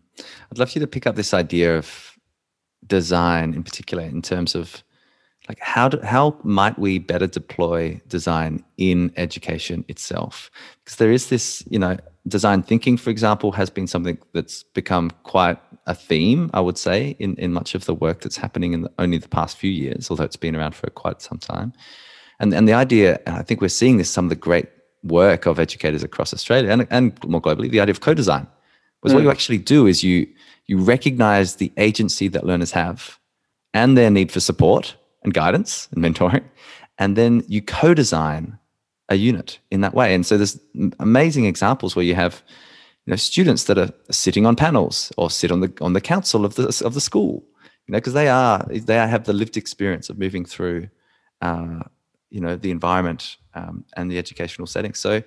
I'd 0.51 0.59
love 0.59 0.75
you 0.75 0.81
to 0.81 0.87
pick 0.87 1.07
up 1.07 1.15
this 1.15 1.33
idea 1.33 1.75
of 1.75 2.11
design 2.85 3.53
in 3.53 3.63
particular 3.63 4.03
in 4.03 4.21
terms 4.21 4.53
of 4.55 4.83
like 5.49 5.59
how 5.59 5.89
do, 5.89 5.99
how 6.01 6.37
might 6.43 6.77
we 6.79 6.99
better 6.99 7.27
deploy 7.27 7.99
design 8.07 8.63
in 8.77 9.11
education 9.17 9.83
itself 9.87 10.49
because 10.83 10.97
there 10.97 11.11
is 11.11 11.29
this 11.29 11.63
you 11.69 11.79
know 11.79 11.97
design 12.27 12.63
thinking, 12.63 12.97
for 12.97 13.09
example, 13.09 13.51
has 13.51 13.69
been 13.69 13.87
something 13.87 14.17
that's 14.33 14.63
become 14.63 15.11
quite 15.23 15.59
a 15.87 15.95
theme, 15.95 16.49
I 16.53 16.61
would 16.61 16.77
say, 16.77 17.15
in, 17.19 17.35
in 17.35 17.51
much 17.51 17.75
of 17.75 17.85
the 17.85 17.93
work 17.93 18.21
that's 18.21 18.37
happening 18.37 18.73
in 18.73 18.83
the, 18.83 18.91
only 18.97 19.17
the 19.17 19.27
past 19.27 19.57
few 19.57 19.71
years, 19.71 20.09
although 20.09 20.23
it's 20.23 20.37
been 20.37 20.55
around 20.55 20.75
for 20.75 20.89
quite 20.89 21.21
some 21.21 21.37
time. 21.37 21.73
And, 22.39 22.53
and 22.53 22.67
the 22.67 22.73
idea, 22.73 23.19
and 23.25 23.35
I 23.35 23.41
think 23.41 23.61
we're 23.61 23.67
seeing 23.67 23.97
this, 23.97 24.09
some 24.09 24.25
of 24.25 24.29
the 24.29 24.35
great 24.35 24.67
work 25.03 25.45
of 25.45 25.59
educators 25.59 26.03
across 26.03 26.33
Australia 26.33 26.71
and, 26.71 26.87
and 26.89 27.23
more 27.25 27.41
globally, 27.41 27.69
the 27.69 27.81
idea 27.81 27.91
of 27.91 27.99
co-design. 27.99 28.47
Was 29.01 29.11
mm. 29.11 29.15
what 29.15 29.23
you 29.23 29.31
actually 29.31 29.57
do 29.57 29.85
is 29.85 30.01
you 30.01 30.27
you 30.65 30.77
recognize 30.77 31.57
the 31.57 31.73
agency 31.75 32.29
that 32.29 32.45
learners 32.45 32.71
have 32.71 33.19
and 33.73 33.97
their 33.97 34.09
need 34.09 34.31
for 34.31 34.39
support 34.39 34.95
and 35.23 35.33
guidance 35.33 35.87
and 35.91 36.03
mentoring, 36.03 36.43
and 36.97 37.15
then 37.15 37.43
you 37.47 37.61
co-design 37.61 38.57
a 39.09 39.15
unit 39.15 39.59
in 39.71 39.81
that 39.81 39.93
way. 39.93 40.13
And 40.15 40.25
so 40.25 40.37
there's 40.37 40.59
amazing 40.99 41.45
examples 41.45 41.95
where 41.95 42.05
you 42.05 42.15
have 42.15 42.43
you 43.05 43.11
know 43.11 43.17
students 43.17 43.65
that 43.65 43.77
are 43.77 43.91
sitting 44.11 44.45
on 44.45 44.55
panels 44.55 45.11
or 45.17 45.29
sit 45.29 45.51
on 45.51 45.59
the 45.61 45.73
on 45.81 45.93
the 45.93 46.01
council 46.01 46.45
of 46.45 46.55
the 46.55 46.81
of 46.85 46.93
the 46.93 47.01
school 47.01 47.43
you 47.87 47.91
know 47.91 47.97
because 47.97 48.13
they 48.13 48.27
are 48.27 48.65
they 48.69 48.95
have 48.95 49.25
the 49.25 49.33
lived 49.33 49.57
experience 49.57 50.09
of 50.09 50.17
moving 50.17 50.45
through 50.45 50.89
uh, 51.41 51.79
you 52.29 52.39
know 52.39 52.55
the 52.55 52.71
environment 52.71 53.37
um, 53.55 53.83
and 53.97 54.09
the 54.09 54.17
educational 54.17 54.67
setting 54.67 54.93
so 54.93 55.21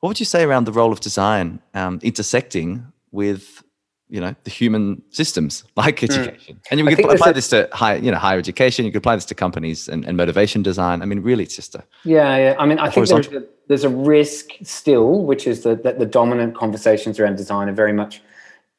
what 0.00 0.08
would 0.08 0.20
you 0.20 0.26
say 0.26 0.42
around 0.42 0.64
the 0.64 0.72
role 0.72 0.92
of 0.92 1.00
design 1.00 1.60
um, 1.74 1.98
intersecting 2.02 2.92
with 3.10 3.62
you 4.08 4.20
know 4.20 4.34
the 4.44 4.50
human 4.50 5.02
systems 5.10 5.64
like 5.76 6.00
hmm. 6.00 6.06
education 6.06 6.56
mm. 6.56 6.60
and 6.70 6.80
you 6.80 6.96
could 6.96 7.10
apply 7.10 7.32
this 7.32 7.48
to 7.48 7.68
higher 7.72 7.96
you 7.96 8.10
know 8.10 8.18
higher 8.18 8.38
education 8.38 8.84
you 8.84 8.90
could 8.90 8.98
apply 8.98 9.14
this 9.14 9.24
to 9.24 9.34
companies 9.34 9.88
and, 9.88 10.04
and 10.04 10.16
motivation 10.16 10.62
design 10.62 11.02
i 11.02 11.04
mean 11.04 11.20
really 11.20 11.44
it's 11.44 11.56
just 11.56 11.74
a 11.74 11.84
yeah 12.04 12.36
yeah 12.36 12.56
i 12.58 12.66
mean 12.66 12.78
i 12.78 12.88
think 12.88 13.08
there's 13.08 13.28
a, 13.28 13.44
there's 13.68 13.84
a 13.84 13.88
risk 13.88 14.50
still 14.62 15.24
which 15.24 15.46
is 15.46 15.62
that, 15.62 15.82
that 15.82 15.98
the 15.98 16.06
dominant 16.06 16.54
conversations 16.54 17.20
around 17.20 17.36
design 17.36 17.68
are 17.68 17.74
very 17.74 17.92
much 17.92 18.22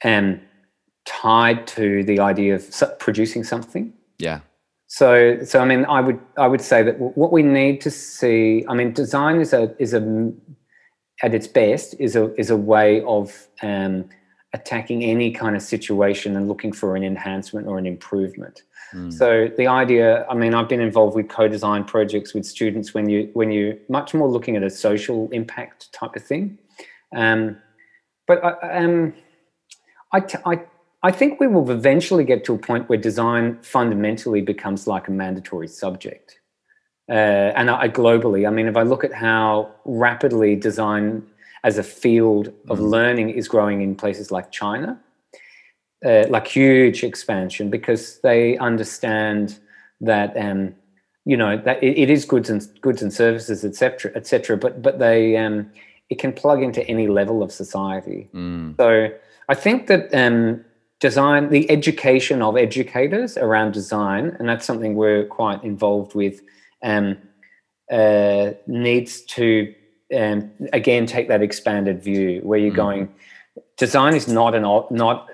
um, 0.05 0.39
tied 1.05 1.67
to 1.67 2.03
the 2.05 2.19
idea 2.19 2.55
of 2.55 2.99
producing 2.99 3.43
something 3.43 3.93
yeah 4.17 4.39
so 4.87 5.37
so 5.43 5.59
i 5.59 5.65
mean 5.65 5.85
i 5.85 6.01
would 6.01 6.19
i 6.37 6.47
would 6.47 6.61
say 6.61 6.81
that 6.81 6.99
what 6.99 7.31
we 7.31 7.43
need 7.43 7.81
to 7.81 7.91
see 7.91 8.65
i 8.67 8.73
mean 8.73 8.91
design 8.93 9.39
is 9.39 9.53
a 9.53 9.75
is 9.79 9.93
a 9.93 10.31
at 11.21 11.33
its 11.33 11.47
best 11.47 11.95
is 11.99 12.15
a 12.15 12.33
is 12.35 12.49
a 12.49 12.57
way 12.57 13.01
of 13.03 13.47
um, 13.61 14.09
attacking 14.53 15.03
any 15.03 15.31
kind 15.31 15.55
of 15.55 15.61
situation 15.61 16.35
and 16.35 16.47
looking 16.47 16.71
for 16.71 16.95
an 16.95 17.03
enhancement 17.03 17.67
or 17.67 17.77
an 17.77 17.85
improvement. 17.85 18.63
Mm. 18.93 19.13
So 19.13 19.49
the 19.57 19.67
idea, 19.67 20.25
I 20.27 20.33
mean, 20.33 20.55
I've 20.55 20.67
been 20.67 20.81
involved 20.81 21.15
with 21.15 21.29
co-design 21.29 21.83
projects 21.83 22.33
with 22.33 22.45
students 22.45 22.93
when 22.93 23.09
you 23.09 23.29
when 23.33 23.51
you're 23.51 23.75
much 23.89 24.13
more 24.13 24.27
looking 24.27 24.55
at 24.55 24.63
a 24.63 24.69
social 24.69 25.29
impact 25.31 25.91
type 25.93 26.15
of 26.15 26.23
thing. 26.23 26.57
Um, 27.15 27.57
but 28.27 28.43
I, 28.43 28.83
um, 28.83 29.13
I, 30.13 30.23
I, 30.45 30.61
I 31.03 31.11
think 31.11 31.39
we 31.39 31.47
will 31.47 31.69
eventually 31.69 32.23
get 32.23 32.43
to 32.45 32.53
a 32.55 32.57
point 32.57 32.89
where 32.89 32.97
design 32.97 33.59
fundamentally 33.61 34.41
becomes 34.41 34.87
like 34.87 35.07
a 35.07 35.11
mandatory 35.11 35.67
subject. 35.67 36.39
Uh, 37.09 37.53
and 37.55 37.71
I, 37.71 37.89
globally, 37.89 38.47
I 38.47 38.51
mean, 38.51 38.67
if 38.67 38.77
I 38.77 38.83
look 38.83 39.03
at 39.03 39.13
how 39.13 39.71
rapidly 39.85 40.55
design 40.55 41.25
as 41.63 41.77
a 41.77 41.83
field 41.83 42.53
of 42.69 42.79
mm. 42.79 42.89
learning 42.89 43.29
is 43.29 43.47
growing 43.47 43.81
in 43.81 43.95
places 43.95 44.31
like 44.31 44.51
China, 44.51 44.99
uh, 46.05 46.25
like 46.29 46.47
huge 46.47 47.03
expansion 47.03 47.69
because 47.69 48.19
they 48.21 48.57
understand 48.57 49.59
that 50.01 50.35
um, 50.37 50.73
you 51.25 51.35
know 51.35 51.57
that 51.57 51.83
it, 51.83 51.97
it 51.97 52.09
is 52.09 52.25
goods 52.25 52.49
and 52.49 52.67
goods 52.81 53.01
and 53.01 53.13
services, 53.13 53.65
etc., 53.65 54.11
etc. 54.15 54.57
But 54.57 54.81
but 54.81 54.99
they 54.99 55.37
um, 55.37 55.69
it 56.09 56.19
can 56.19 56.33
plug 56.33 56.63
into 56.63 56.85
any 56.87 57.07
level 57.07 57.43
of 57.43 57.51
society. 57.51 58.29
Mm. 58.33 58.77
So 58.77 59.09
I 59.47 59.55
think 59.55 59.87
that 59.87 60.13
um, 60.13 60.63
design, 60.99 61.49
the 61.49 61.69
education 61.69 62.41
of 62.41 62.57
educators 62.57 63.37
around 63.37 63.73
design, 63.73 64.35
and 64.39 64.47
that's 64.47 64.65
something 64.65 64.95
we're 64.95 65.25
quite 65.25 65.63
involved 65.63 66.15
with, 66.15 66.41
um, 66.83 67.17
uh, 67.91 68.51
needs 68.67 69.21
to 69.21 69.73
um, 70.17 70.51
again 70.73 71.05
take 71.05 71.27
that 71.27 71.41
expanded 71.41 72.01
view 72.03 72.41
where 72.43 72.59
you're 72.59 72.71
mm. 72.71 72.77
going 72.77 73.13
design 73.77 74.15
is 74.15 74.27
not 74.27 74.55
an 74.55 74.63
not 74.91 75.29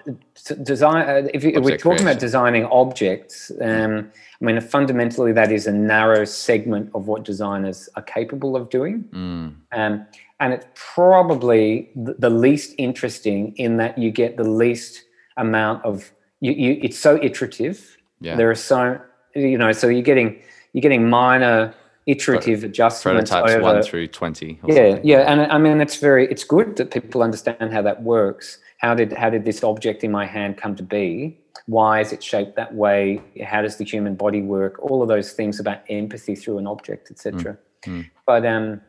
design 0.63 1.07
uh, 1.09 1.27
if, 1.33 1.43
you, 1.43 1.51
if 1.51 1.63
we're 1.63 1.77
talking 1.77 1.81
creation. 1.81 2.07
about 2.07 2.19
designing 2.19 2.65
objects 2.65 3.51
um, 3.61 4.11
i 4.41 4.45
mean 4.45 4.59
fundamentally 4.61 5.31
that 5.31 5.51
is 5.51 5.67
a 5.67 5.71
narrow 5.71 6.25
segment 6.25 6.89
of 6.93 7.07
what 7.07 7.23
designers 7.23 7.89
are 7.95 8.03
capable 8.03 8.55
of 8.55 8.69
doing 8.69 9.03
mm. 9.11 9.53
um, 9.71 10.05
and 10.39 10.53
it's 10.53 10.65
probably 10.75 11.89
the 11.95 12.29
least 12.29 12.75
interesting 12.77 13.55
in 13.57 13.77
that 13.77 13.97
you 13.97 14.11
get 14.11 14.37
the 14.37 14.43
least 14.43 15.03
amount 15.37 15.83
of 15.85 16.11
you, 16.41 16.51
you 16.51 16.79
it's 16.81 16.97
so 16.97 17.21
iterative 17.21 17.97
yeah. 18.21 18.35
there 18.35 18.49
are 18.49 18.55
so 18.55 18.99
you 19.35 19.57
know 19.57 19.71
so 19.71 19.87
you're 19.87 20.01
getting 20.01 20.39
you're 20.73 20.81
getting 20.81 21.09
minor 21.09 21.73
iterative 22.07 22.59
Pro- 22.59 22.69
adjustments 22.69 23.31
prototypes 23.31 23.55
over, 23.55 23.63
one 23.63 23.83
through 23.83 24.07
20 24.07 24.59
yeah 24.67 24.75
something. 24.75 25.05
yeah 25.05 25.19
and 25.31 25.51
i 25.51 25.57
mean 25.57 25.81
it's 25.81 25.97
very 25.97 26.27
it's 26.27 26.43
good 26.43 26.75
that 26.75 26.91
people 26.91 27.23
understand 27.23 27.73
how 27.73 27.81
that 27.81 28.03
works 28.03 28.59
how 28.77 28.93
did 28.93 29.11
how 29.13 29.29
did 29.29 29.43
this 29.43 29.63
object 29.63 30.03
in 30.03 30.11
my 30.11 30.25
hand 30.25 30.57
come 30.57 30.75
to 30.75 30.83
be 30.83 31.37
why 31.65 31.99
is 31.99 32.13
it 32.13 32.21
shaped 32.21 32.55
that 32.55 32.73
way 32.75 33.21
how 33.43 33.61
does 33.61 33.77
the 33.77 33.83
human 33.83 34.15
body 34.15 34.41
work 34.41 34.77
all 34.79 35.01
of 35.01 35.07
those 35.07 35.33
things 35.33 35.59
about 35.59 35.79
empathy 35.89 36.35
through 36.35 36.57
an 36.57 36.67
object 36.67 37.09
etc 37.09 37.57
mm. 37.85 38.01
mm. 38.01 38.09
but 38.25 38.45
um 38.45 38.79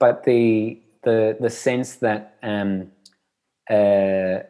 but 0.00 0.24
the 0.24 0.80
the 1.04 1.36
the 1.40 1.50
sense 1.50 1.96
that 1.96 2.36
um 2.42 2.90
uh 3.70 4.40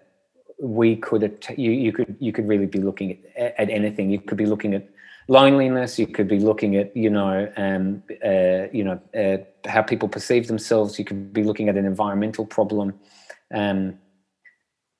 we 0.62 0.94
could 0.96 1.22
you, 1.56 1.72
you 1.72 1.92
could 1.92 2.16
you 2.20 2.32
could 2.32 2.46
really 2.46 2.66
be 2.66 2.78
looking 2.78 3.18
at, 3.36 3.54
at 3.58 3.68
anything 3.68 4.10
you 4.10 4.20
could 4.20 4.38
be 4.38 4.46
looking 4.46 4.74
at 4.74 4.88
loneliness. 5.28 5.98
You 5.98 6.06
could 6.06 6.28
be 6.28 6.38
looking 6.38 6.76
at, 6.76 6.96
you 6.96 7.10
know, 7.10 7.50
um, 7.56 8.02
uh, 8.24 8.68
you 8.72 8.84
know, 8.84 9.00
uh, 9.14 9.68
how 9.68 9.82
people 9.82 10.08
perceive 10.08 10.48
themselves. 10.48 10.98
You 10.98 11.04
could 11.04 11.32
be 11.32 11.44
looking 11.44 11.68
at 11.68 11.76
an 11.76 11.84
environmental 11.84 12.46
problem. 12.46 12.94
Um, 13.52 13.98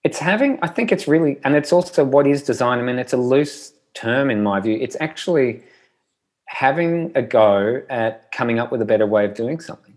it's 0.05 0.19
having, 0.19 0.59
I 0.63 0.69
think 0.69 0.91
it's 0.91 1.07
really, 1.07 1.39
and 1.45 1.55
it's 1.55 1.73
also 1.73 2.05
what 2.05 2.27
is 2.27 2.43
design. 2.43 2.79
I 2.79 2.83
mean, 2.83 2.99
it's 2.99 3.13
a 3.13 3.17
loose 3.17 3.73
term 3.95 4.31
in 4.31 4.43
my 4.43 4.61
view. 4.61 4.79
It's 4.81 4.97
actually 5.01 5.63
having 6.47 7.13
a 7.15 7.23
go 7.23 7.83
at 7.89 8.31
coming 8.33 8.59
up 8.59 8.71
with 8.71 8.83
a 8.83 8.85
better 8.85 9.07
way 9.07 9.25
of 9.25 9.35
doing 9.35 9.61
something. 9.61 9.97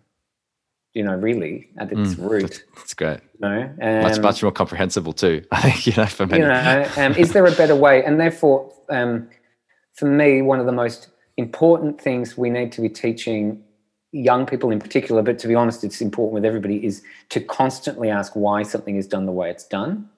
You 0.94 1.04
know, 1.04 1.16
really 1.16 1.68
at 1.78 1.92
its 1.92 2.14
mm, 2.14 2.30
root. 2.30 2.64
That's 2.78 2.94
great. 2.94 3.20
You 3.34 3.42
know, 3.42 3.70
um, 3.82 4.02
much 4.04 4.20
much 4.20 4.42
more 4.42 4.52
comprehensible 4.54 5.12
too. 5.12 5.44
I 5.52 5.62
think 5.70 5.88
you 5.88 5.94
know 6.02 6.06
for 6.06 6.26
many. 6.26 6.42
You 6.42 6.48
know, 6.48 6.90
um, 6.96 7.14
is 7.16 7.34
there 7.34 7.46
a 7.46 7.52
better 7.52 7.76
way? 7.76 8.02
And 8.06 8.18
therefore, 8.18 8.72
um, 8.90 9.28
for 9.96 10.06
me, 10.06 10.42
one 10.42 10.60
of 10.60 10.66
the 10.66 10.72
most 10.72 11.10
important 11.38 12.00
things 12.00 12.38
we 12.38 12.50
need 12.50 12.72
to 12.74 12.82
be 12.82 12.90
teaching 12.90 13.64
young 14.12 14.46
people 14.46 14.72
in 14.72 14.80
particular, 14.80 15.22
but 15.22 15.38
to 15.40 15.48
be 15.48 15.56
honest, 15.56 15.84
it's 15.84 16.02
important 16.02 16.34
with 16.34 16.46
everybody, 16.46 16.86
is 16.86 17.04
to 17.30 17.40
constantly 17.42 18.10
ask 18.10 18.34
why 18.36 18.64
something 18.64 18.96
is 18.96 19.08
done 19.08 19.26
the 19.26 19.32
way 19.32 19.50
it's 19.50 19.66
done, 19.66 20.10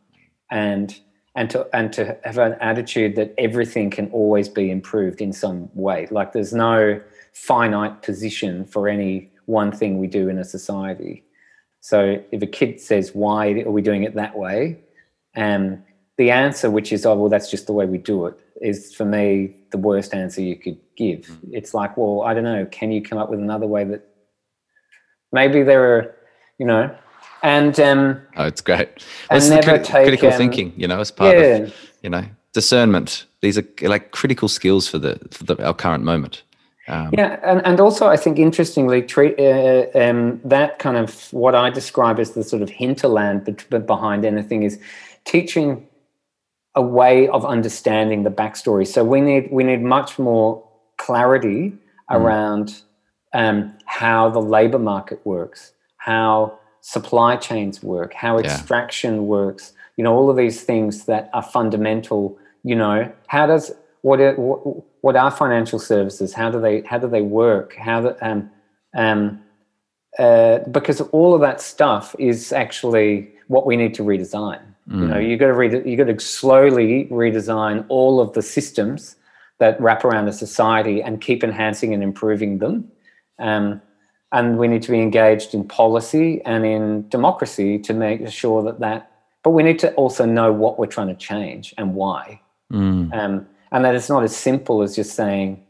and 0.51 0.99
and 1.35 1.49
to 1.51 1.67
and 1.73 1.93
to 1.93 2.17
have 2.23 2.37
an 2.37 2.55
attitude 2.59 3.15
that 3.15 3.33
everything 3.37 3.89
can 3.89 4.09
always 4.11 4.49
be 4.49 4.69
improved 4.69 5.21
in 5.21 5.33
some 5.33 5.69
way. 5.73 6.07
Like 6.11 6.33
there's 6.33 6.53
no 6.53 7.01
finite 7.33 8.01
position 8.01 8.65
for 8.65 8.87
any 8.87 9.31
one 9.45 9.71
thing 9.71 9.99
we 9.99 10.07
do 10.07 10.29
in 10.29 10.37
a 10.37 10.43
society. 10.43 11.23
So 11.81 12.21
if 12.31 12.41
a 12.41 12.47
kid 12.47 12.79
says, 12.79 13.13
"Why 13.13 13.61
are 13.61 13.71
we 13.71 13.81
doing 13.81 14.03
it 14.03 14.15
that 14.15 14.37
way?" 14.37 14.79
um, 15.35 15.83
the 16.17 16.31
answer, 16.31 16.69
which 16.69 16.91
is, 16.91 17.05
"Oh, 17.05 17.15
well, 17.15 17.29
that's 17.29 17.49
just 17.49 17.67
the 17.67 17.73
way 17.73 17.85
we 17.85 17.97
do 17.97 18.25
it, 18.25 18.39
is 18.61 18.93
for 18.93 19.05
me 19.05 19.55
the 19.71 19.77
worst 19.77 20.13
answer 20.13 20.41
you 20.41 20.55
could 20.55 20.77
give. 20.95 21.21
Mm. 21.21 21.39
It's 21.51 21.73
like, 21.73 21.97
well, 21.97 22.23
I 22.23 22.33
don't 22.33 22.43
know. 22.43 22.65
Can 22.65 22.91
you 22.91 23.01
come 23.01 23.17
up 23.17 23.29
with 23.29 23.39
another 23.39 23.67
way 23.67 23.83
that 23.83 24.07
maybe 25.31 25.63
there 25.63 25.83
are, 25.95 26.15
you 26.57 26.65
know, 26.65 26.95
and 27.43 27.79
um, 27.79 28.21
oh, 28.35 28.45
it's 28.45 28.61
great. 28.61 28.89
Well, 29.29 29.41
and 29.41 29.49
never 29.49 29.77
take, 29.77 30.05
critical 30.05 30.31
um, 30.31 30.37
thinking, 30.37 30.73
you 30.75 30.87
know, 30.87 30.99
as 30.99 31.11
part 31.11 31.37
yeah. 31.37 31.43
of 31.43 31.75
you 32.01 32.09
know 32.09 32.25
discernment. 32.53 33.25
These 33.41 33.57
are 33.57 33.65
like 33.81 34.11
critical 34.11 34.47
skills 34.47 34.87
for 34.87 34.97
the 34.97 35.19
for 35.31 35.43
the, 35.43 35.65
our 35.65 35.73
current 35.73 36.03
moment. 36.03 36.43
Um, 36.87 37.09
yeah, 37.11 37.39
and, 37.43 37.63
and 37.65 37.79
also 37.79 38.07
I 38.07 38.15
think 38.15 38.39
interestingly, 38.39 39.01
treat, 39.01 39.37
uh, 39.37 39.87
um, 39.93 40.39
that 40.45 40.79
kind 40.79 40.95
of 40.95 41.31
what 41.33 41.53
I 41.53 41.69
describe 41.69 42.17
as 42.17 42.31
the 42.31 42.43
sort 42.43 42.61
of 42.61 42.69
hinterland 42.69 43.43
behind 43.85 44.23
anything 44.23 44.63
is 44.63 44.79
teaching 45.25 45.85
a 46.77 46.81
way 46.81 47.27
of 47.29 47.43
understanding 47.43 48.23
the 48.23 48.29
backstory. 48.29 48.85
So 48.87 49.03
we 49.03 49.19
need 49.19 49.49
we 49.51 49.63
need 49.63 49.81
much 49.81 50.19
more 50.19 50.63
clarity 50.97 51.71
mm. 51.71 51.77
around 52.11 52.81
um, 53.33 53.75
how 53.85 54.29
the 54.29 54.39
labor 54.39 54.79
market 54.79 55.19
works, 55.25 55.73
how 55.97 56.57
supply 56.81 57.35
chains 57.35 57.83
work, 57.83 58.13
how 58.13 58.37
extraction 58.37 59.15
yeah. 59.15 59.21
works. 59.21 59.73
You 59.97 60.03
know, 60.03 60.13
all 60.13 60.29
of 60.29 60.37
these 60.37 60.61
things 60.61 61.05
that 61.05 61.29
are 61.33 61.41
fundamental. 61.41 62.37
You 62.63 62.75
know, 62.75 63.11
how 63.25 63.47
does 63.47 63.71
what 64.01 64.19
are, 64.19 64.35
what 64.35 65.15
are 65.15 65.31
financial 65.31 65.79
services? 65.79 66.33
How 66.33 66.51
do 66.51 66.61
they 66.61 66.81
how 66.81 66.99
do 66.99 67.07
they 67.07 67.23
work? 67.23 67.75
How 67.75 68.01
the, 68.01 68.27
um, 68.27 68.51
um, 68.95 69.41
uh, 70.19 70.59
because 70.69 71.01
all 71.01 71.33
of 71.33 71.41
that 71.41 71.59
stuff 71.59 72.15
is 72.19 72.53
actually 72.53 73.31
what 73.47 73.65
we 73.65 73.75
need 73.77 73.95
to 73.95 74.03
redesign. 74.03 74.61
Mm. 74.89 75.01
You 75.01 75.07
know, 75.07 75.19
you 75.19 75.37
got 75.37 75.47
to 75.47 75.53
read 75.53 75.85
you 75.85 75.97
got 75.97 76.05
to 76.05 76.19
slowly 76.19 77.05
redesign 77.11 77.85
all 77.89 78.19
of 78.19 78.33
the 78.33 78.41
systems 78.41 79.15
that 79.59 79.79
wrap 79.81 80.05
around 80.05 80.27
a 80.27 80.33
society 80.33 81.01
and 81.01 81.19
keep 81.19 81.43
enhancing 81.43 81.93
and 81.93 82.03
improving 82.03 82.59
them. 82.59 82.89
Um, 83.39 83.81
and 84.31 84.57
we 84.57 84.67
need 84.67 84.81
to 84.83 84.91
be 84.91 84.99
engaged 84.99 85.53
in 85.53 85.67
policy 85.67 86.41
and 86.45 86.65
in 86.65 87.07
democracy 87.09 87.79
to 87.79 87.93
make 87.93 88.27
sure 88.29 88.61
that 88.63 88.79
that. 88.79 89.11
But 89.43 89.51
we 89.51 89.63
need 89.63 89.79
to 89.79 89.93
also 89.93 90.25
know 90.25 90.51
what 90.51 90.77
we're 90.77 90.87
trying 90.87 91.07
to 91.07 91.15
change 91.15 91.73
and 91.77 91.95
why. 91.95 92.41
Mm. 92.71 93.13
Um, 93.13 93.47
and 93.71 93.85
that 93.85 93.95
it's 93.95 94.09
not 94.09 94.23
as 94.23 94.35
simple 94.35 94.81
as 94.81 94.95
just 94.95 95.15
saying 95.15 95.63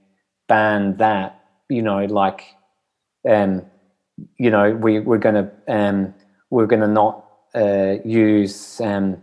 ban 0.48 0.98
that. 0.98 1.34
You 1.70 1.82
know, 1.82 2.06
like, 2.06 2.44
um, 3.30 3.64
you 4.38 4.50
know, 4.50 4.72
we 4.72 5.00
we're 5.00 5.18
going 5.18 5.36
to 5.36 5.52
um, 5.68 6.14
we're 6.50 6.66
going 6.66 6.82
to 6.82 6.88
not 6.88 7.27
uh, 7.56 7.96
use 8.04 8.82
um, 8.82 9.18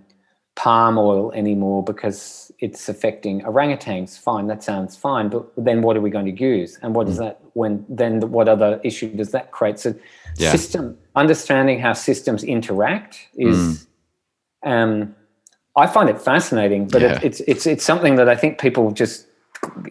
palm 0.56 0.98
oil 0.98 1.32
anymore 1.32 1.82
because 1.82 2.52
it's 2.60 2.88
affecting 2.88 3.40
orangutans. 3.42 4.18
Fine, 4.18 4.46
that 4.46 4.62
sounds 4.62 4.96
fine. 4.96 5.28
But 5.28 5.46
then 5.56 5.82
what 5.82 5.96
are 5.96 6.00
we 6.00 6.10
going 6.10 6.26
to 6.34 6.42
use? 6.42 6.78
And 6.82 6.94
what 6.94 7.06
mm. 7.06 7.10
does 7.10 7.18
that 7.18 7.40
when 7.54 7.84
then 7.88 8.20
what 8.30 8.48
other 8.48 8.80
issue 8.84 9.08
does 9.14 9.32
that 9.32 9.50
create? 9.50 9.78
So 9.78 9.94
yeah. 10.36 10.52
system 10.52 10.96
understanding 11.16 11.80
how 11.80 11.92
systems 11.92 12.44
interact 12.44 13.28
is 13.34 13.86
mm. 14.64 14.70
um, 14.70 15.14
I 15.76 15.86
find 15.86 16.08
it 16.08 16.20
fascinating, 16.20 16.86
but 16.86 17.02
yeah. 17.02 17.16
it, 17.16 17.24
it's 17.24 17.40
it's 17.40 17.66
it's 17.66 17.84
something 17.84 18.14
that 18.16 18.28
I 18.28 18.36
think 18.36 18.60
people 18.60 18.92
just 18.92 19.26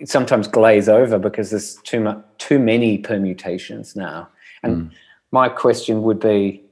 sometimes 0.06 0.48
glaze 0.48 0.88
over 0.88 1.20
because 1.20 1.50
there's 1.50 1.76
too 1.84 2.00
much 2.00 2.20
too 2.38 2.60
many 2.60 2.98
permutations 2.98 3.96
now. 3.96 4.30
And 4.64 4.84
mm. 4.84 4.92
my 5.32 5.50
question 5.50 6.04
would 6.04 6.20
be 6.20 6.63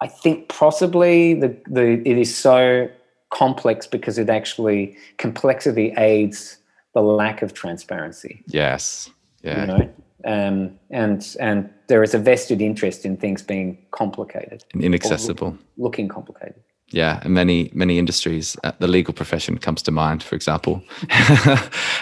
I 0.00 0.06
think 0.06 0.48
possibly 0.48 1.34
the, 1.34 1.56
the 1.66 2.02
it 2.08 2.18
is 2.18 2.34
so 2.34 2.88
complex 3.30 3.86
because 3.86 4.18
it 4.18 4.28
actually 4.28 4.96
complexity 5.18 5.92
aids 5.96 6.58
the 6.94 7.02
lack 7.02 7.42
of 7.42 7.54
transparency. 7.54 8.42
Yes. 8.46 9.10
Yeah. 9.42 9.60
You 9.60 9.66
know? 9.66 9.94
Um, 10.26 10.78
and 10.90 11.36
and 11.38 11.68
there 11.88 12.02
is 12.02 12.14
a 12.14 12.18
vested 12.18 12.62
interest 12.62 13.04
in 13.04 13.16
things 13.18 13.42
being 13.42 13.76
complicated 13.90 14.64
and 14.72 14.82
inaccessible, 14.82 15.50
look, 15.50 15.60
looking 15.76 16.08
complicated. 16.08 16.62
Yeah, 16.88 17.20
and 17.22 17.34
many 17.34 17.70
many 17.74 17.98
industries, 17.98 18.56
uh, 18.64 18.72
the 18.78 18.86
legal 18.86 19.12
profession 19.12 19.58
comes 19.58 19.82
to 19.82 19.90
mind, 19.90 20.22
for 20.22 20.34
example. 20.34 20.82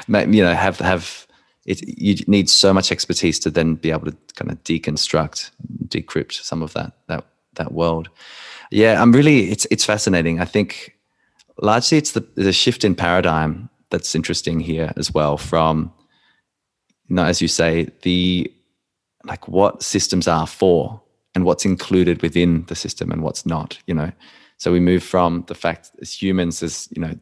you 0.08 0.44
know, 0.44 0.54
have 0.54 0.78
have 0.78 1.26
it. 1.66 1.82
You 1.98 2.14
need 2.28 2.48
so 2.48 2.72
much 2.72 2.92
expertise 2.92 3.40
to 3.40 3.50
then 3.50 3.74
be 3.74 3.90
able 3.90 4.12
to 4.12 4.16
kind 4.36 4.52
of 4.52 4.62
deconstruct, 4.62 5.50
decrypt 5.88 6.44
some 6.44 6.62
of 6.62 6.74
that 6.74 6.92
that 7.08 7.26
that 7.54 7.72
world. 7.72 8.08
Yeah, 8.70 9.00
I'm 9.00 9.12
really. 9.12 9.50
It's 9.50 9.66
it's 9.70 9.84
fascinating. 9.84 10.40
I 10.40 10.44
think 10.44 10.96
largely 11.60 11.98
it's 11.98 12.12
the, 12.12 12.26
the 12.34 12.52
shift 12.52 12.84
in 12.84 12.94
paradigm 12.94 13.68
that's 13.90 14.14
interesting 14.14 14.60
here 14.60 14.92
as 14.96 15.12
well 15.12 15.36
from 15.36 15.92
you 17.08 17.16
know, 17.16 17.24
as 17.24 17.42
you 17.42 17.48
say 17.48 17.88
the 18.02 18.52
like 19.24 19.46
what 19.48 19.82
systems 19.82 20.26
are 20.26 20.46
for 20.46 21.00
and 21.34 21.44
what's 21.44 21.64
included 21.64 22.22
within 22.22 22.64
the 22.66 22.74
system 22.74 23.10
and 23.10 23.22
what's 23.22 23.46
not 23.46 23.78
you 23.86 23.94
know 23.94 24.10
so 24.56 24.72
we 24.72 24.80
move 24.80 25.02
from 25.02 25.44
the 25.48 25.54
fact 25.54 25.90
as 26.00 26.20
humans 26.20 26.62
as 26.62 26.88
you 26.90 27.00
know 27.00 27.14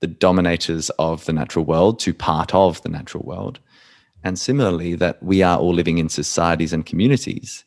the 0.00 0.06
dominators 0.06 0.90
of 0.98 1.24
the 1.26 1.32
natural 1.32 1.64
world 1.64 1.98
to 2.00 2.14
part 2.14 2.54
of 2.54 2.80
the 2.82 2.88
natural 2.88 3.24
world 3.24 3.60
and 4.24 4.38
similarly 4.38 4.94
that 4.94 5.22
we 5.22 5.42
are 5.42 5.58
all 5.58 5.74
living 5.74 5.98
in 5.98 6.08
societies 6.08 6.72
and 6.72 6.86
communities 6.86 7.64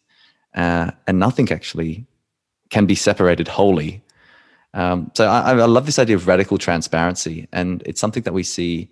uh, 0.55 0.91
and 1.07 1.19
nothing 1.19 1.51
actually 1.51 2.05
can 2.69 2.85
be 2.85 2.95
separated 2.95 3.47
wholly 3.47 4.01
um, 4.73 5.11
so 5.13 5.27
I, 5.27 5.51
I, 5.51 5.65
love 5.65 5.85
this 5.85 5.99
idea 5.99 6.15
of 6.15 6.27
radical 6.27 6.57
transparency, 6.57 7.47
and 7.51 7.83
it's 7.85 7.99
something 7.99 8.23
that 8.23 8.33
we 8.33 8.43
see, 8.43 8.89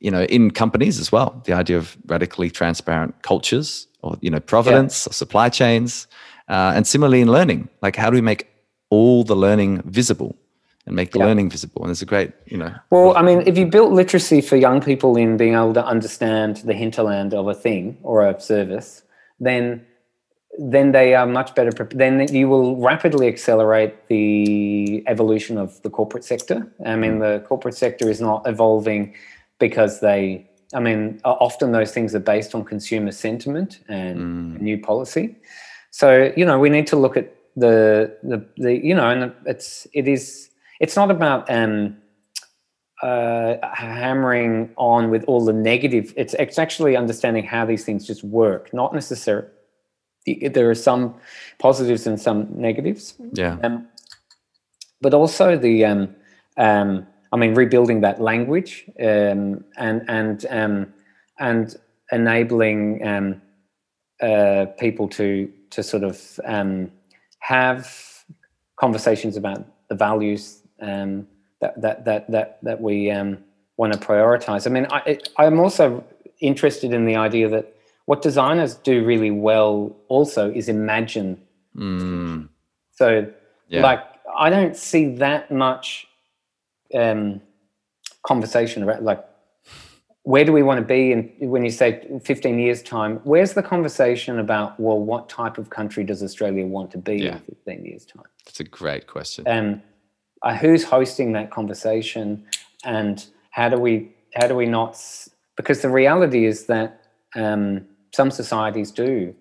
you 0.00 0.10
know, 0.10 0.24
in 0.24 0.50
companies 0.50 1.00
as 1.00 1.10
well. 1.10 1.40
The 1.46 1.54
idea 1.54 1.78
of 1.78 1.96
radically 2.06 2.50
transparent 2.50 3.22
cultures, 3.22 3.86
or 4.02 4.18
you 4.20 4.30
know, 4.30 4.40
provenance, 4.40 5.06
yeah. 5.06 5.10
or 5.10 5.12
supply 5.14 5.48
chains, 5.48 6.06
uh, 6.48 6.72
and 6.74 6.86
similarly 6.86 7.22
in 7.22 7.28
learning. 7.28 7.70
Like, 7.80 7.96
how 7.96 8.10
do 8.10 8.14
we 8.14 8.20
make 8.20 8.48
all 8.90 9.24
the 9.24 9.36
learning 9.36 9.80
visible 9.86 10.36
and 10.84 10.94
make 10.94 11.12
the 11.12 11.20
yeah. 11.20 11.26
learning 11.26 11.48
visible? 11.48 11.80
And 11.80 11.88
there's 11.88 12.02
a 12.02 12.06
great, 12.06 12.32
you 12.44 12.58
know. 12.58 12.74
Well, 12.90 13.16
I 13.16 13.22
mean, 13.22 13.44
if 13.46 13.56
you 13.56 13.64
built 13.64 13.92
literacy 13.92 14.42
for 14.42 14.56
young 14.56 14.82
people 14.82 15.16
in 15.16 15.38
being 15.38 15.54
able 15.54 15.72
to 15.72 15.86
understand 15.86 16.56
the 16.58 16.74
hinterland 16.74 17.32
of 17.32 17.48
a 17.48 17.54
thing 17.54 17.96
or 18.02 18.28
a 18.28 18.38
service, 18.38 19.04
then 19.40 19.86
then 20.58 20.92
they 20.92 21.14
are 21.14 21.26
much 21.26 21.54
better 21.54 21.72
prepared. 21.72 21.98
Then 21.98 22.34
you 22.34 22.48
will 22.48 22.76
rapidly 22.76 23.26
accelerate 23.26 24.08
the 24.08 25.02
evolution 25.06 25.56
of 25.56 25.80
the 25.82 25.90
corporate 25.90 26.24
sector. 26.24 26.70
I 26.84 26.96
mean, 26.96 27.20
the 27.20 27.42
corporate 27.46 27.74
sector 27.74 28.10
is 28.10 28.20
not 28.20 28.46
evolving 28.46 29.14
because 29.58 30.00
they, 30.00 30.50
I 30.74 30.80
mean, 30.80 31.20
often 31.24 31.72
those 31.72 31.92
things 31.92 32.14
are 32.14 32.20
based 32.20 32.54
on 32.54 32.64
consumer 32.64 33.12
sentiment 33.12 33.80
and 33.88 34.18
mm. 34.18 34.60
new 34.60 34.78
policy. 34.78 35.36
So, 35.90 36.32
you 36.36 36.44
know, 36.44 36.58
we 36.58 36.68
need 36.68 36.86
to 36.88 36.96
look 36.96 37.16
at 37.16 37.34
the, 37.56 38.14
the, 38.22 38.44
the 38.58 38.84
you 38.84 38.94
know, 38.94 39.08
and 39.08 39.32
it's, 39.46 39.86
it 39.94 40.06
is, 40.06 40.50
it's 40.80 40.96
not 40.96 41.10
about, 41.10 41.50
um, 41.50 41.96
uh, 43.02 43.56
hammering 43.74 44.72
on 44.76 45.10
with 45.10 45.24
all 45.24 45.44
the 45.44 45.52
negative. 45.52 46.12
It's, 46.16 46.34
it's 46.34 46.58
actually 46.58 46.96
understanding 46.96 47.44
how 47.44 47.64
these 47.64 47.84
things 47.84 48.06
just 48.06 48.22
work, 48.22 48.72
not 48.72 48.94
necessarily 48.94 49.48
there 50.26 50.70
are 50.70 50.74
some 50.74 51.14
positives 51.58 52.06
and 52.06 52.20
some 52.20 52.48
negatives. 52.54 53.14
Yeah. 53.32 53.58
Um, 53.62 53.88
but 55.00 55.14
also 55.14 55.56
the, 55.56 55.84
um, 55.84 56.14
um, 56.56 57.06
I 57.32 57.36
mean, 57.36 57.54
rebuilding 57.54 58.02
that 58.02 58.20
language 58.20 58.84
um, 59.00 59.64
and 59.76 60.04
and 60.08 60.46
um, 60.50 60.92
and 61.38 61.74
enabling 62.12 63.06
um, 63.06 63.42
uh, 64.20 64.66
people 64.78 65.08
to 65.08 65.50
to 65.70 65.82
sort 65.82 66.04
of 66.04 66.40
have 67.38 68.24
conversations 68.76 69.36
about 69.36 69.66
the 69.88 69.94
values 69.94 70.60
that 70.78 71.26
that 71.80 72.04
that 72.04 72.30
that 72.30 72.58
that 72.62 72.80
we 72.80 73.10
want 73.76 73.92
to 73.92 73.98
prioritize. 73.98 74.66
I 74.66 74.70
mean, 74.70 74.86
I, 74.90 75.18
I'm 75.38 75.58
also 75.58 76.04
interested 76.40 76.92
in 76.92 77.06
the 77.06 77.16
idea 77.16 77.48
that 77.48 77.74
what 78.06 78.22
designers 78.22 78.74
do 78.74 79.04
really 79.04 79.30
well 79.30 79.96
also 80.08 80.50
is 80.50 80.68
imagine. 80.68 81.40
Mm. 81.76 82.48
So, 82.92 83.32
yeah. 83.68 83.82
like, 83.82 84.04
I 84.36 84.50
don't 84.50 84.76
see 84.76 85.14
that 85.16 85.50
much 85.50 86.06
um, 86.94 87.40
conversation 88.22 88.82
about 88.82 89.02
like 89.02 89.24
where 90.24 90.44
do 90.44 90.52
we 90.52 90.62
want 90.62 90.78
to 90.78 90.86
be 90.86 91.10
in 91.10 91.32
when 91.50 91.64
you 91.64 91.70
say 91.70 92.06
15 92.22 92.58
years 92.58 92.82
time 92.82 93.20
where's 93.24 93.54
the 93.54 93.62
conversation 93.62 94.38
about 94.38 94.78
well 94.78 94.98
what 94.98 95.28
type 95.28 95.58
of 95.58 95.70
country 95.70 96.04
does 96.04 96.22
australia 96.22 96.64
want 96.64 96.90
to 96.90 96.98
be 96.98 97.16
yeah. 97.16 97.34
in 97.34 97.40
15 97.40 97.84
years 97.84 98.06
time 98.06 98.24
that's 98.44 98.60
a 98.60 98.64
great 98.64 99.06
question 99.06 99.46
and 99.48 99.74
um, 99.74 99.82
uh, 100.42 100.54
who's 100.54 100.84
hosting 100.84 101.32
that 101.32 101.50
conversation 101.50 102.44
and 102.84 103.26
how 103.50 103.68
do 103.68 103.76
we 103.76 104.12
how 104.34 104.46
do 104.46 104.54
we 104.54 104.66
not 104.66 104.96
because 105.56 105.82
the 105.82 105.90
reality 105.90 106.44
is 106.44 106.66
that 106.66 107.00
um, 107.34 107.84
some 108.14 108.30
societies 108.30 108.90
do 108.90 109.34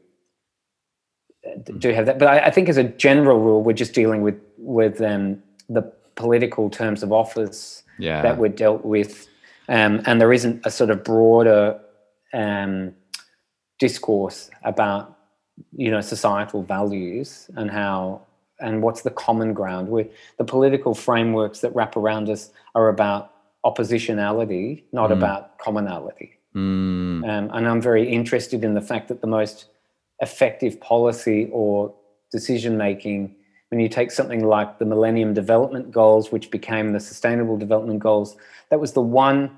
do 1.77 1.91
have 1.91 2.05
that. 2.05 2.19
But 2.19 2.27
I, 2.27 2.39
I, 2.45 2.51
think 2.51 2.69
as 2.69 2.77
a 2.77 2.83
general 2.83 3.39
rule, 3.39 3.63
we're 3.63 3.73
just 3.73 3.93
dealing 3.93 4.21
with 4.21 4.39
with 4.57 5.01
um, 5.01 5.41
the 5.69 5.81
political 6.15 6.69
terms 6.69 7.03
of 7.03 7.11
office 7.11 7.83
yeah. 7.97 8.21
that 8.21 8.37
we're 8.37 8.49
dealt 8.49 8.85
with, 8.85 9.27
um, 9.67 10.01
and 10.05 10.21
there 10.21 10.33
isn't 10.33 10.61
a 10.65 10.71
sort 10.71 10.89
of 10.89 11.03
broader 11.03 11.79
um, 12.33 12.93
discourse 13.79 14.49
about 14.63 15.17
you 15.75 15.89
know 15.89 16.01
societal 16.01 16.63
values 16.63 17.49
and 17.55 17.71
how 17.71 18.21
and 18.59 18.83
what's 18.83 19.01
the 19.01 19.11
common 19.11 19.53
ground. 19.53 19.89
Where 19.89 20.05
the 20.37 20.45
political 20.45 20.93
frameworks 20.93 21.61
that 21.61 21.73
wrap 21.75 21.97
around 21.97 22.29
us 22.29 22.51
are 22.75 22.89
about 22.89 23.33
oppositionality, 23.65 24.83
not 24.91 25.09
mm. 25.09 25.13
about 25.13 25.57
commonality. 25.57 26.37
Mm. 26.55 27.23
Um, 27.23 27.49
and 27.53 27.67
I'm 27.67 27.81
very 27.81 28.07
interested 28.07 28.63
in 28.63 28.73
the 28.73 28.81
fact 28.81 29.07
that 29.07 29.21
the 29.21 29.27
most 29.27 29.65
effective 30.19 30.79
policy 30.79 31.49
or 31.51 31.93
decision 32.31 32.77
making, 32.77 33.35
when 33.69 33.79
you 33.79 33.89
take 33.89 34.11
something 34.11 34.45
like 34.45 34.79
the 34.79 34.85
Millennium 34.85 35.33
Development 35.33 35.91
Goals, 35.91 36.31
which 36.31 36.51
became 36.51 36.93
the 36.93 36.99
Sustainable 36.99 37.57
Development 37.57 37.99
Goals, 37.99 38.35
that 38.69 38.79
was 38.79 38.93
the 38.93 39.01
one, 39.01 39.57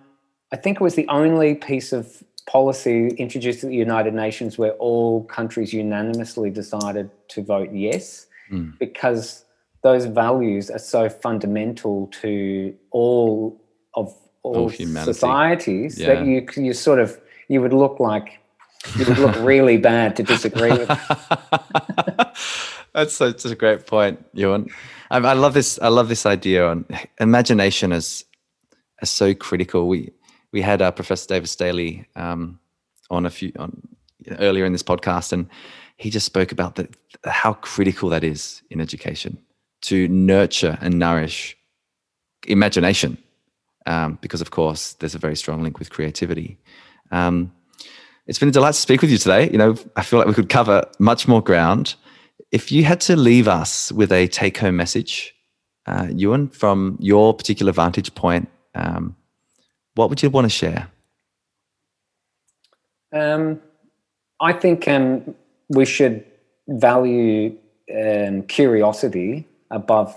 I 0.51 0.55
think 0.55 0.77
it 0.79 0.83
was 0.83 0.95
the 0.95 1.07
only 1.07 1.55
piece 1.55 1.93
of 1.93 2.23
policy 2.45 3.07
introduced 3.17 3.63
at 3.63 3.69
the 3.69 3.75
United 3.75 4.13
Nations 4.13 4.57
where 4.57 4.73
all 4.73 5.23
countries 5.25 5.73
unanimously 5.73 6.49
decided 6.49 7.09
to 7.29 7.41
vote 7.41 7.69
yes, 7.71 8.27
mm. 8.51 8.77
because 8.79 9.45
those 9.81 10.05
values 10.05 10.69
are 10.69 10.79
so 10.79 11.09
fundamental 11.09 12.07
to 12.21 12.75
all 12.91 13.61
of 13.95 14.15
all 14.43 14.69
societies 14.69 15.99
yeah. 15.99 16.13
that 16.13 16.25
you 16.25 16.47
you 16.55 16.73
sort 16.73 16.99
of 16.99 17.19
you 17.47 17.61
would 17.61 17.73
look 17.73 17.99
like 17.99 18.39
You 18.97 19.05
would 19.05 19.17
look 19.17 19.35
really 19.39 19.77
bad 19.77 20.15
to 20.17 20.23
disagree 20.23 20.71
with. 20.71 20.87
That's 22.93 23.13
such 23.13 23.45
a 23.45 23.55
great 23.55 23.87
point, 23.87 24.23
Ewan. 24.33 24.69
I, 25.09 25.17
I 25.17 25.33
love 25.33 25.53
this. 25.53 25.79
I 25.81 25.87
love 25.87 26.09
this 26.09 26.25
idea 26.25 26.67
on 26.67 26.85
imagination 27.19 27.91
as 27.93 28.25
as 29.01 29.09
so 29.09 29.33
critical. 29.33 29.87
We 29.87 30.11
we 30.51 30.61
had 30.61 30.81
uh, 30.81 30.91
Professor 30.91 31.27
Davis 31.27 31.55
Daly 31.55 32.05
um, 32.15 32.59
on 33.09 33.25
a 33.25 33.29
few 33.29 33.51
on 33.57 33.81
earlier 34.39 34.65
in 34.65 34.73
this 34.73 34.83
podcast, 34.83 35.31
and 35.31 35.49
he 35.97 36.09
just 36.09 36.25
spoke 36.25 36.51
about 36.51 36.75
the, 36.75 36.89
how 37.25 37.53
critical 37.53 38.09
that 38.09 38.23
is 38.23 38.61
in 38.69 38.81
education 38.81 39.37
to 39.83 40.07
nurture 40.09 40.77
and 40.81 40.99
nourish 40.99 41.57
imagination, 42.47 43.17
um, 43.85 44.17
because 44.21 44.41
of 44.41 44.51
course 44.51 44.93
there's 44.93 45.15
a 45.15 45.19
very 45.19 45.35
strong 45.35 45.63
link 45.63 45.79
with 45.79 45.89
creativity. 45.89 46.57
Um, 47.11 47.51
it's 48.25 48.39
been 48.39 48.49
a 48.49 48.51
delight 48.51 48.73
to 48.73 48.79
speak 48.79 49.01
with 49.01 49.11
you 49.11 49.17
today. 49.17 49.49
You 49.51 49.57
know, 49.57 49.75
I 49.95 50.03
feel 50.03 50.19
like 50.19 50.27
we 50.27 50.33
could 50.33 50.49
cover 50.49 50.83
much 50.99 51.27
more 51.27 51.41
ground. 51.41 51.95
If 52.51 52.71
you 52.71 52.83
had 52.85 53.01
to 53.01 53.15
leave 53.15 53.47
us 53.47 53.91
with 53.91 54.11
a 54.11 54.27
take-home 54.27 54.77
message, 54.77 55.35
uh, 55.85 56.07
Ewan, 56.09 56.47
from 56.49 56.97
your 57.01 57.33
particular 57.33 57.73
vantage 57.73 58.15
point, 58.15 58.49
um, 58.75 59.15
what 59.95 60.09
would 60.09 60.23
you 60.23 60.29
want 60.29 60.45
to 60.45 60.49
share? 60.49 60.87
Um, 63.11 63.61
I 64.39 64.53
think 64.53 64.87
um, 64.87 65.35
we 65.69 65.85
should 65.85 66.25
value 66.67 67.57
um, 67.93 68.43
curiosity 68.43 69.47
above, 69.69 70.15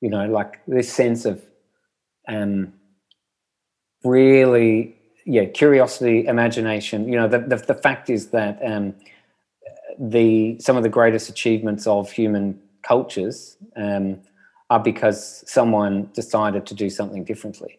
you 0.00 0.10
know, 0.10 0.26
like 0.26 0.60
this 0.66 0.92
sense 0.92 1.24
of 1.24 1.42
um, 2.28 2.72
really, 4.02 4.96
yeah, 5.24 5.46
curiosity, 5.46 6.26
imagination. 6.26 7.08
You 7.08 7.16
know, 7.16 7.28
the 7.28 7.38
the, 7.38 7.56
the 7.56 7.74
fact 7.74 8.10
is 8.10 8.28
that 8.28 8.58
um, 8.64 8.94
the 9.98 10.58
some 10.60 10.76
of 10.76 10.82
the 10.82 10.88
greatest 10.88 11.28
achievements 11.28 11.86
of 11.86 12.10
human 12.10 12.60
cultures 12.82 13.56
um, 13.76 14.20
are 14.70 14.80
because 14.80 15.44
someone 15.46 16.10
decided 16.14 16.66
to 16.66 16.74
do 16.74 16.90
something 16.90 17.24
differently, 17.24 17.78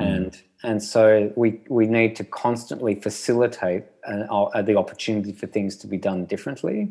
mm. 0.00 0.06
and 0.06 0.42
and 0.62 0.82
so 0.82 1.32
we 1.36 1.60
we 1.68 1.86
need 1.86 2.16
to 2.16 2.24
constantly 2.24 2.94
facilitate 2.94 3.84
uh, 4.06 4.24
uh, 4.32 4.62
the 4.62 4.76
opportunity 4.76 5.32
for 5.32 5.46
things 5.46 5.76
to 5.76 5.86
be 5.86 5.96
done 5.96 6.24
differently. 6.24 6.90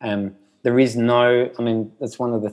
Um, 0.00 0.36
there 0.62 0.78
is 0.80 0.96
no, 0.96 1.50
I 1.58 1.62
mean, 1.62 1.92
that's 2.00 2.18
one 2.18 2.32
of 2.32 2.42
the 2.42 2.52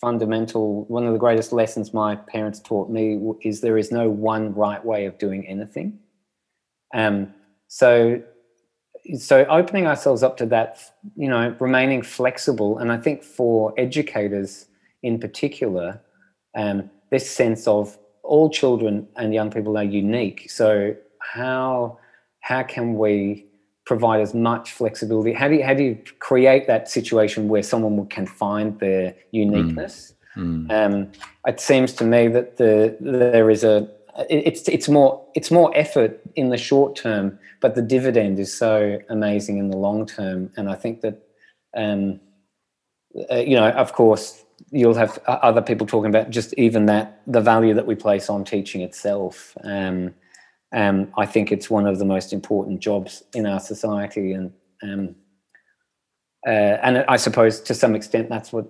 fundamental, 0.00 0.84
one 0.84 1.06
of 1.06 1.12
the 1.12 1.18
greatest 1.18 1.52
lessons 1.52 1.92
my 1.92 2.16
parents 2.16 2.60
taught 2.60 2.88
me 2.90 3.20
is 3.42 3.60
there 3.60 3.78
is 3.78 3.92
no 3.92 4.08
one 4.08 4.54
right 4.54 4.84
way 4.84 5.04
of 5.06 5.18
doing 5.18 5.46
anything. 5.46 5.98
Um, 6.94 7.34
so, 7.68 8.22
so 9.18 9.44
opening 9.46 9.86
ourselves 9.86 10.22
up 10.22 10.36
to 10.38 10.46
that, 10.46 10.80
you 11.16 11.28
know, 11.28 11.54
remaining 11.60 12.02
flexible, 12.02 12.78
and 12.78 12.90
I 12.90 12.96
think 12.96 13.22
for 13.22 13.74
educators 13.78 14.66
in 15.02 15.18
particular, 15.18 16.00
um, 16.56 16.90
this 17.10 17.30
sense 17.30 17.66
of 17.66 17.98
all 18.22 18.50
children 18.50 19.08
and 19.16 19.34
young 19.34 19.50
people 19.50 19.76
are 19.76 19.84
unique. 19.84 20.50
So 20.50 20.94
how 21.18 21.98
how 22.40 22.62
can 22.62 22.94
we 22.94 23.46
provide 23.90 24.20
as 24.20 24.34
much 24.34 24.70
flexibility? 24.70 25.32
How 25.32 25.48
do 25.48 25.56
you, 25.56 25.64
how 25.64 25.74
do 25.74 25.82
you 25.82 25.98
create 26.20 26.68
that 26.68 26.88
situation 26.88 27.48
where 27.48 27.64
someone 27.64 28.06
can 28.06 28.24
find 28.24 28.78
their 28.78 29.16
uniqueness? 29.32 30.14
Mm. 30.36 30.68
Mm. 30.68 30.70
Um, 30.70 31.12
it 31.44 31.58
seems 31.58 31.92
to 31.94 32.04
me 32.04 32.28
that 32.28 32.56
the 32.56 32.96
there 33.00 33.50
is 33.50 33.64
a 33.64 33.76
it's 34.28 34.68
it's 34.68 34.88
more 34.88 35.12
it's 35.34 35.50
more 35.50 35.68
effort 35.74 36.20
in 36.36 36.50
the 36.50 36.56
short 36.56 36.94
term, 36.94 37.36
but 37.60 37.74
the 37.74 37.82
dividend 37.82 38.38
is 38.38 38.56
so 38.56 39.00
amazing 39.08 39.58
in 39.58 39.70
the 39.70 39.76
long 39.76 40.06
term. 40.06 40.52
And 40.56 40.70
I 40.70 40.76
think 40.76 41.00
that 41.00 41.16
um, 41.76 42.20
uh, 43.28 43.42
you 43.50 43.56
know, 43.56 43.70
of 43.70 43.92
course, 43.92 44.44
you'll 44.70 44.94
have 44.94 45.18
other 45.26 45.62
people 45.62 45.84
talking 45.84 46.10
about 46.14 46.30
just 46.30 46.54
even 46.56 46.86
that 46.86 47.22
the 47.26 47.40
value 47.40 47.74
that 47.74 47.86
we 47.86 47.96
place 47.96 48.30
on 48.30 48.44
teaching 48.44 48.82
itself. 48.82 49.56
Um, 49.64 50.14
um, 50.72 51.12
I 51.16 51.26
think 51.26 51.52
it's 51.52 51.68
one 51.68 51.86
of 51.86 51.98
the 51.98 52.04
most 52.04 52.32
important 52.32 52.80
jobs 52.80 53.22
in 53.34 53.46
our 53.46 53.60
society, 53.60 54.32
and 54.32 54.52
um, 54.82 55.14
uh, 56.46 56.78
and 56.82 56.98
I 57.08 57.16
suppose 57.16 57.60
to 57.62 57.74
some 57.74 57.94
extent 57.94 58.28
that's 58.28 58.52
what 58.52 58.66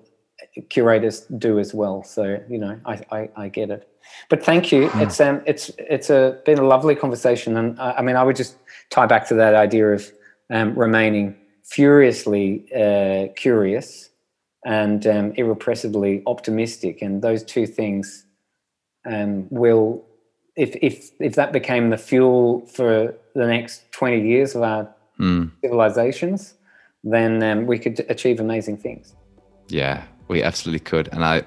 curators 0.70 1.20
do 1.38 1.58
as 1.58 1.74
well. 1.74 2.02
So 2.02 2.42
you 2.48 2.58
know, 2.58 2.80
I 2.86 3.00
I, 3.10 3.28
I 3.36 3.48
get 3.48 3.70
it. 3.70 3.86
But 4.28 4.42
thank 4.42 4.72
you. 4.72 4.88
Mm. 4.88 5.02
It's 5.02 5.20
um 5.20 5.42
it's 5.46 5.70
it's 5.78 6.10
a 6.10 6.40
been 6.44 6.58
a 6.58 6.66
lovely 6.66 6.94
conversation, 6.94 7.56
and 7.56 7.78
I, 7.78 7.92
I 7.98 8.02
mean 8.02 8.16
I 8.16 8.22
would 8.22 8.36
just 8.36 8.56
tie 8.90 9.06
back 9.06 9.28
to 9.28 9.34
that 9.34 9.54
idea 9.54 9.88
of 9.92 10.10
um, 10.50 10.74
remaining 10.78 11.36
furiously 11.64 12.66
uh, 12.74 13.32
curious 13.36 14.10
and 14.64 15.06
um, 15.06 15.32
irrepressibly 15.36 16.22
optimistic. 16.26 17.00
And 17.00 17.22
those 17.22 17.42
two 17.44 17.66
things 17.66 18.26
um, 19.06 19.46
will, 19.50 20.04
if, 20.60 20.76
if, 20.82 21.10
if 21.18 21.34
that 21.36 21.52
became 21.52 21.88
the 21.88 21.96
fuel 21.96 22.66
for 22.66 23.14
the 23.34 23.46
next 23.46 23.90
20 23.92 24.20
years 24.28 24.54
of 24.54 24.62
our 24.62 24.94
mm. 25.18 25.50
civilizations, 25.62 26.54
then 27.02 27.42
um, 27.42 27.66
we 27.66 27.78
could 27.78 28.04
achieve 28.10 28.40
amazing 28.40 28.76
things. 28.76 29.14
Yeah, 29.68 30.04
we 30.28 30.42
absolutely 30.42 30.80
could. 30.80 31.08
And 31.12 31.24
I 31.24 31.44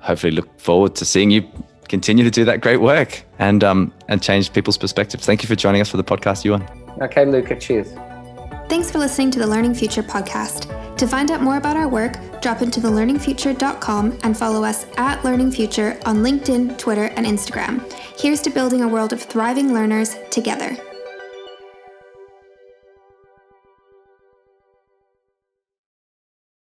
hopefully 0.00 0.32
look 0.32 0.60
forward 0.60 0.94
to 0.96 1.06
seeing 1.06 1.30
you 1.30 1.48
continue 1.88 2.22
to 2.22 2.30
do 2.30 2.44
that 2.44 2.60
great 2.60 2.82
work 2.82 3.24
and 3.38 3.64
um, 3.64 3.92
and 4.08 4.22
change 4.22 4.52
people's 4.52 4.76
perspectives. 4.76 5.24
Thank 5.24 5.42
you 5.42 5.48
for 5.48 5.56
joining 5.56 5.80
us 5.80 5.88
for 5.88 5.96
the 5.96 6.04
podcast, 6.04 6.44
Ewan. 6.44 6.68
Okay, 7.00 7.24
Luca, 7.24 7.58
cheers. 7.58 7.88
Thanks 8.68 8.90
for 8.90 8.98
listening 8.98 9.30
to 9.30 9.38
the 9.38 9.46
Learning 9.46 9.72
Future 9.72 10.02
podcast. 10.02 10.96
To 10.98 11.06
find 11.06 11.30
out 11.30 11.40
more 11.40 11.56
about 11.56 11.78
our 11.78 11.88
work, 11.88 12.18
drop 12.42 12.60
into 12.60 12.80
thelearningfuture.com 12.80 14.18
and 14.22 14.36
follow 14.36 14.62
us 14.62 14.84
at 14.98 15.24
Learning 15.24 15.50
Future 15.50 15.98
on 16.04 16.18
LinkedIn, 16.18 16.76
Twitter, 16.76 17.06
and 17.16 17.24
Instagram. 17.24 17.80
Here's 18.20 18.42
to 18.42 18.50
building 18.50 18.82
a 18.82 18.88
world 18.88 19.14
of 19.14 19.22
thriving 19.22 19.72
learners 19.72 20.16
together. 20.30 20.76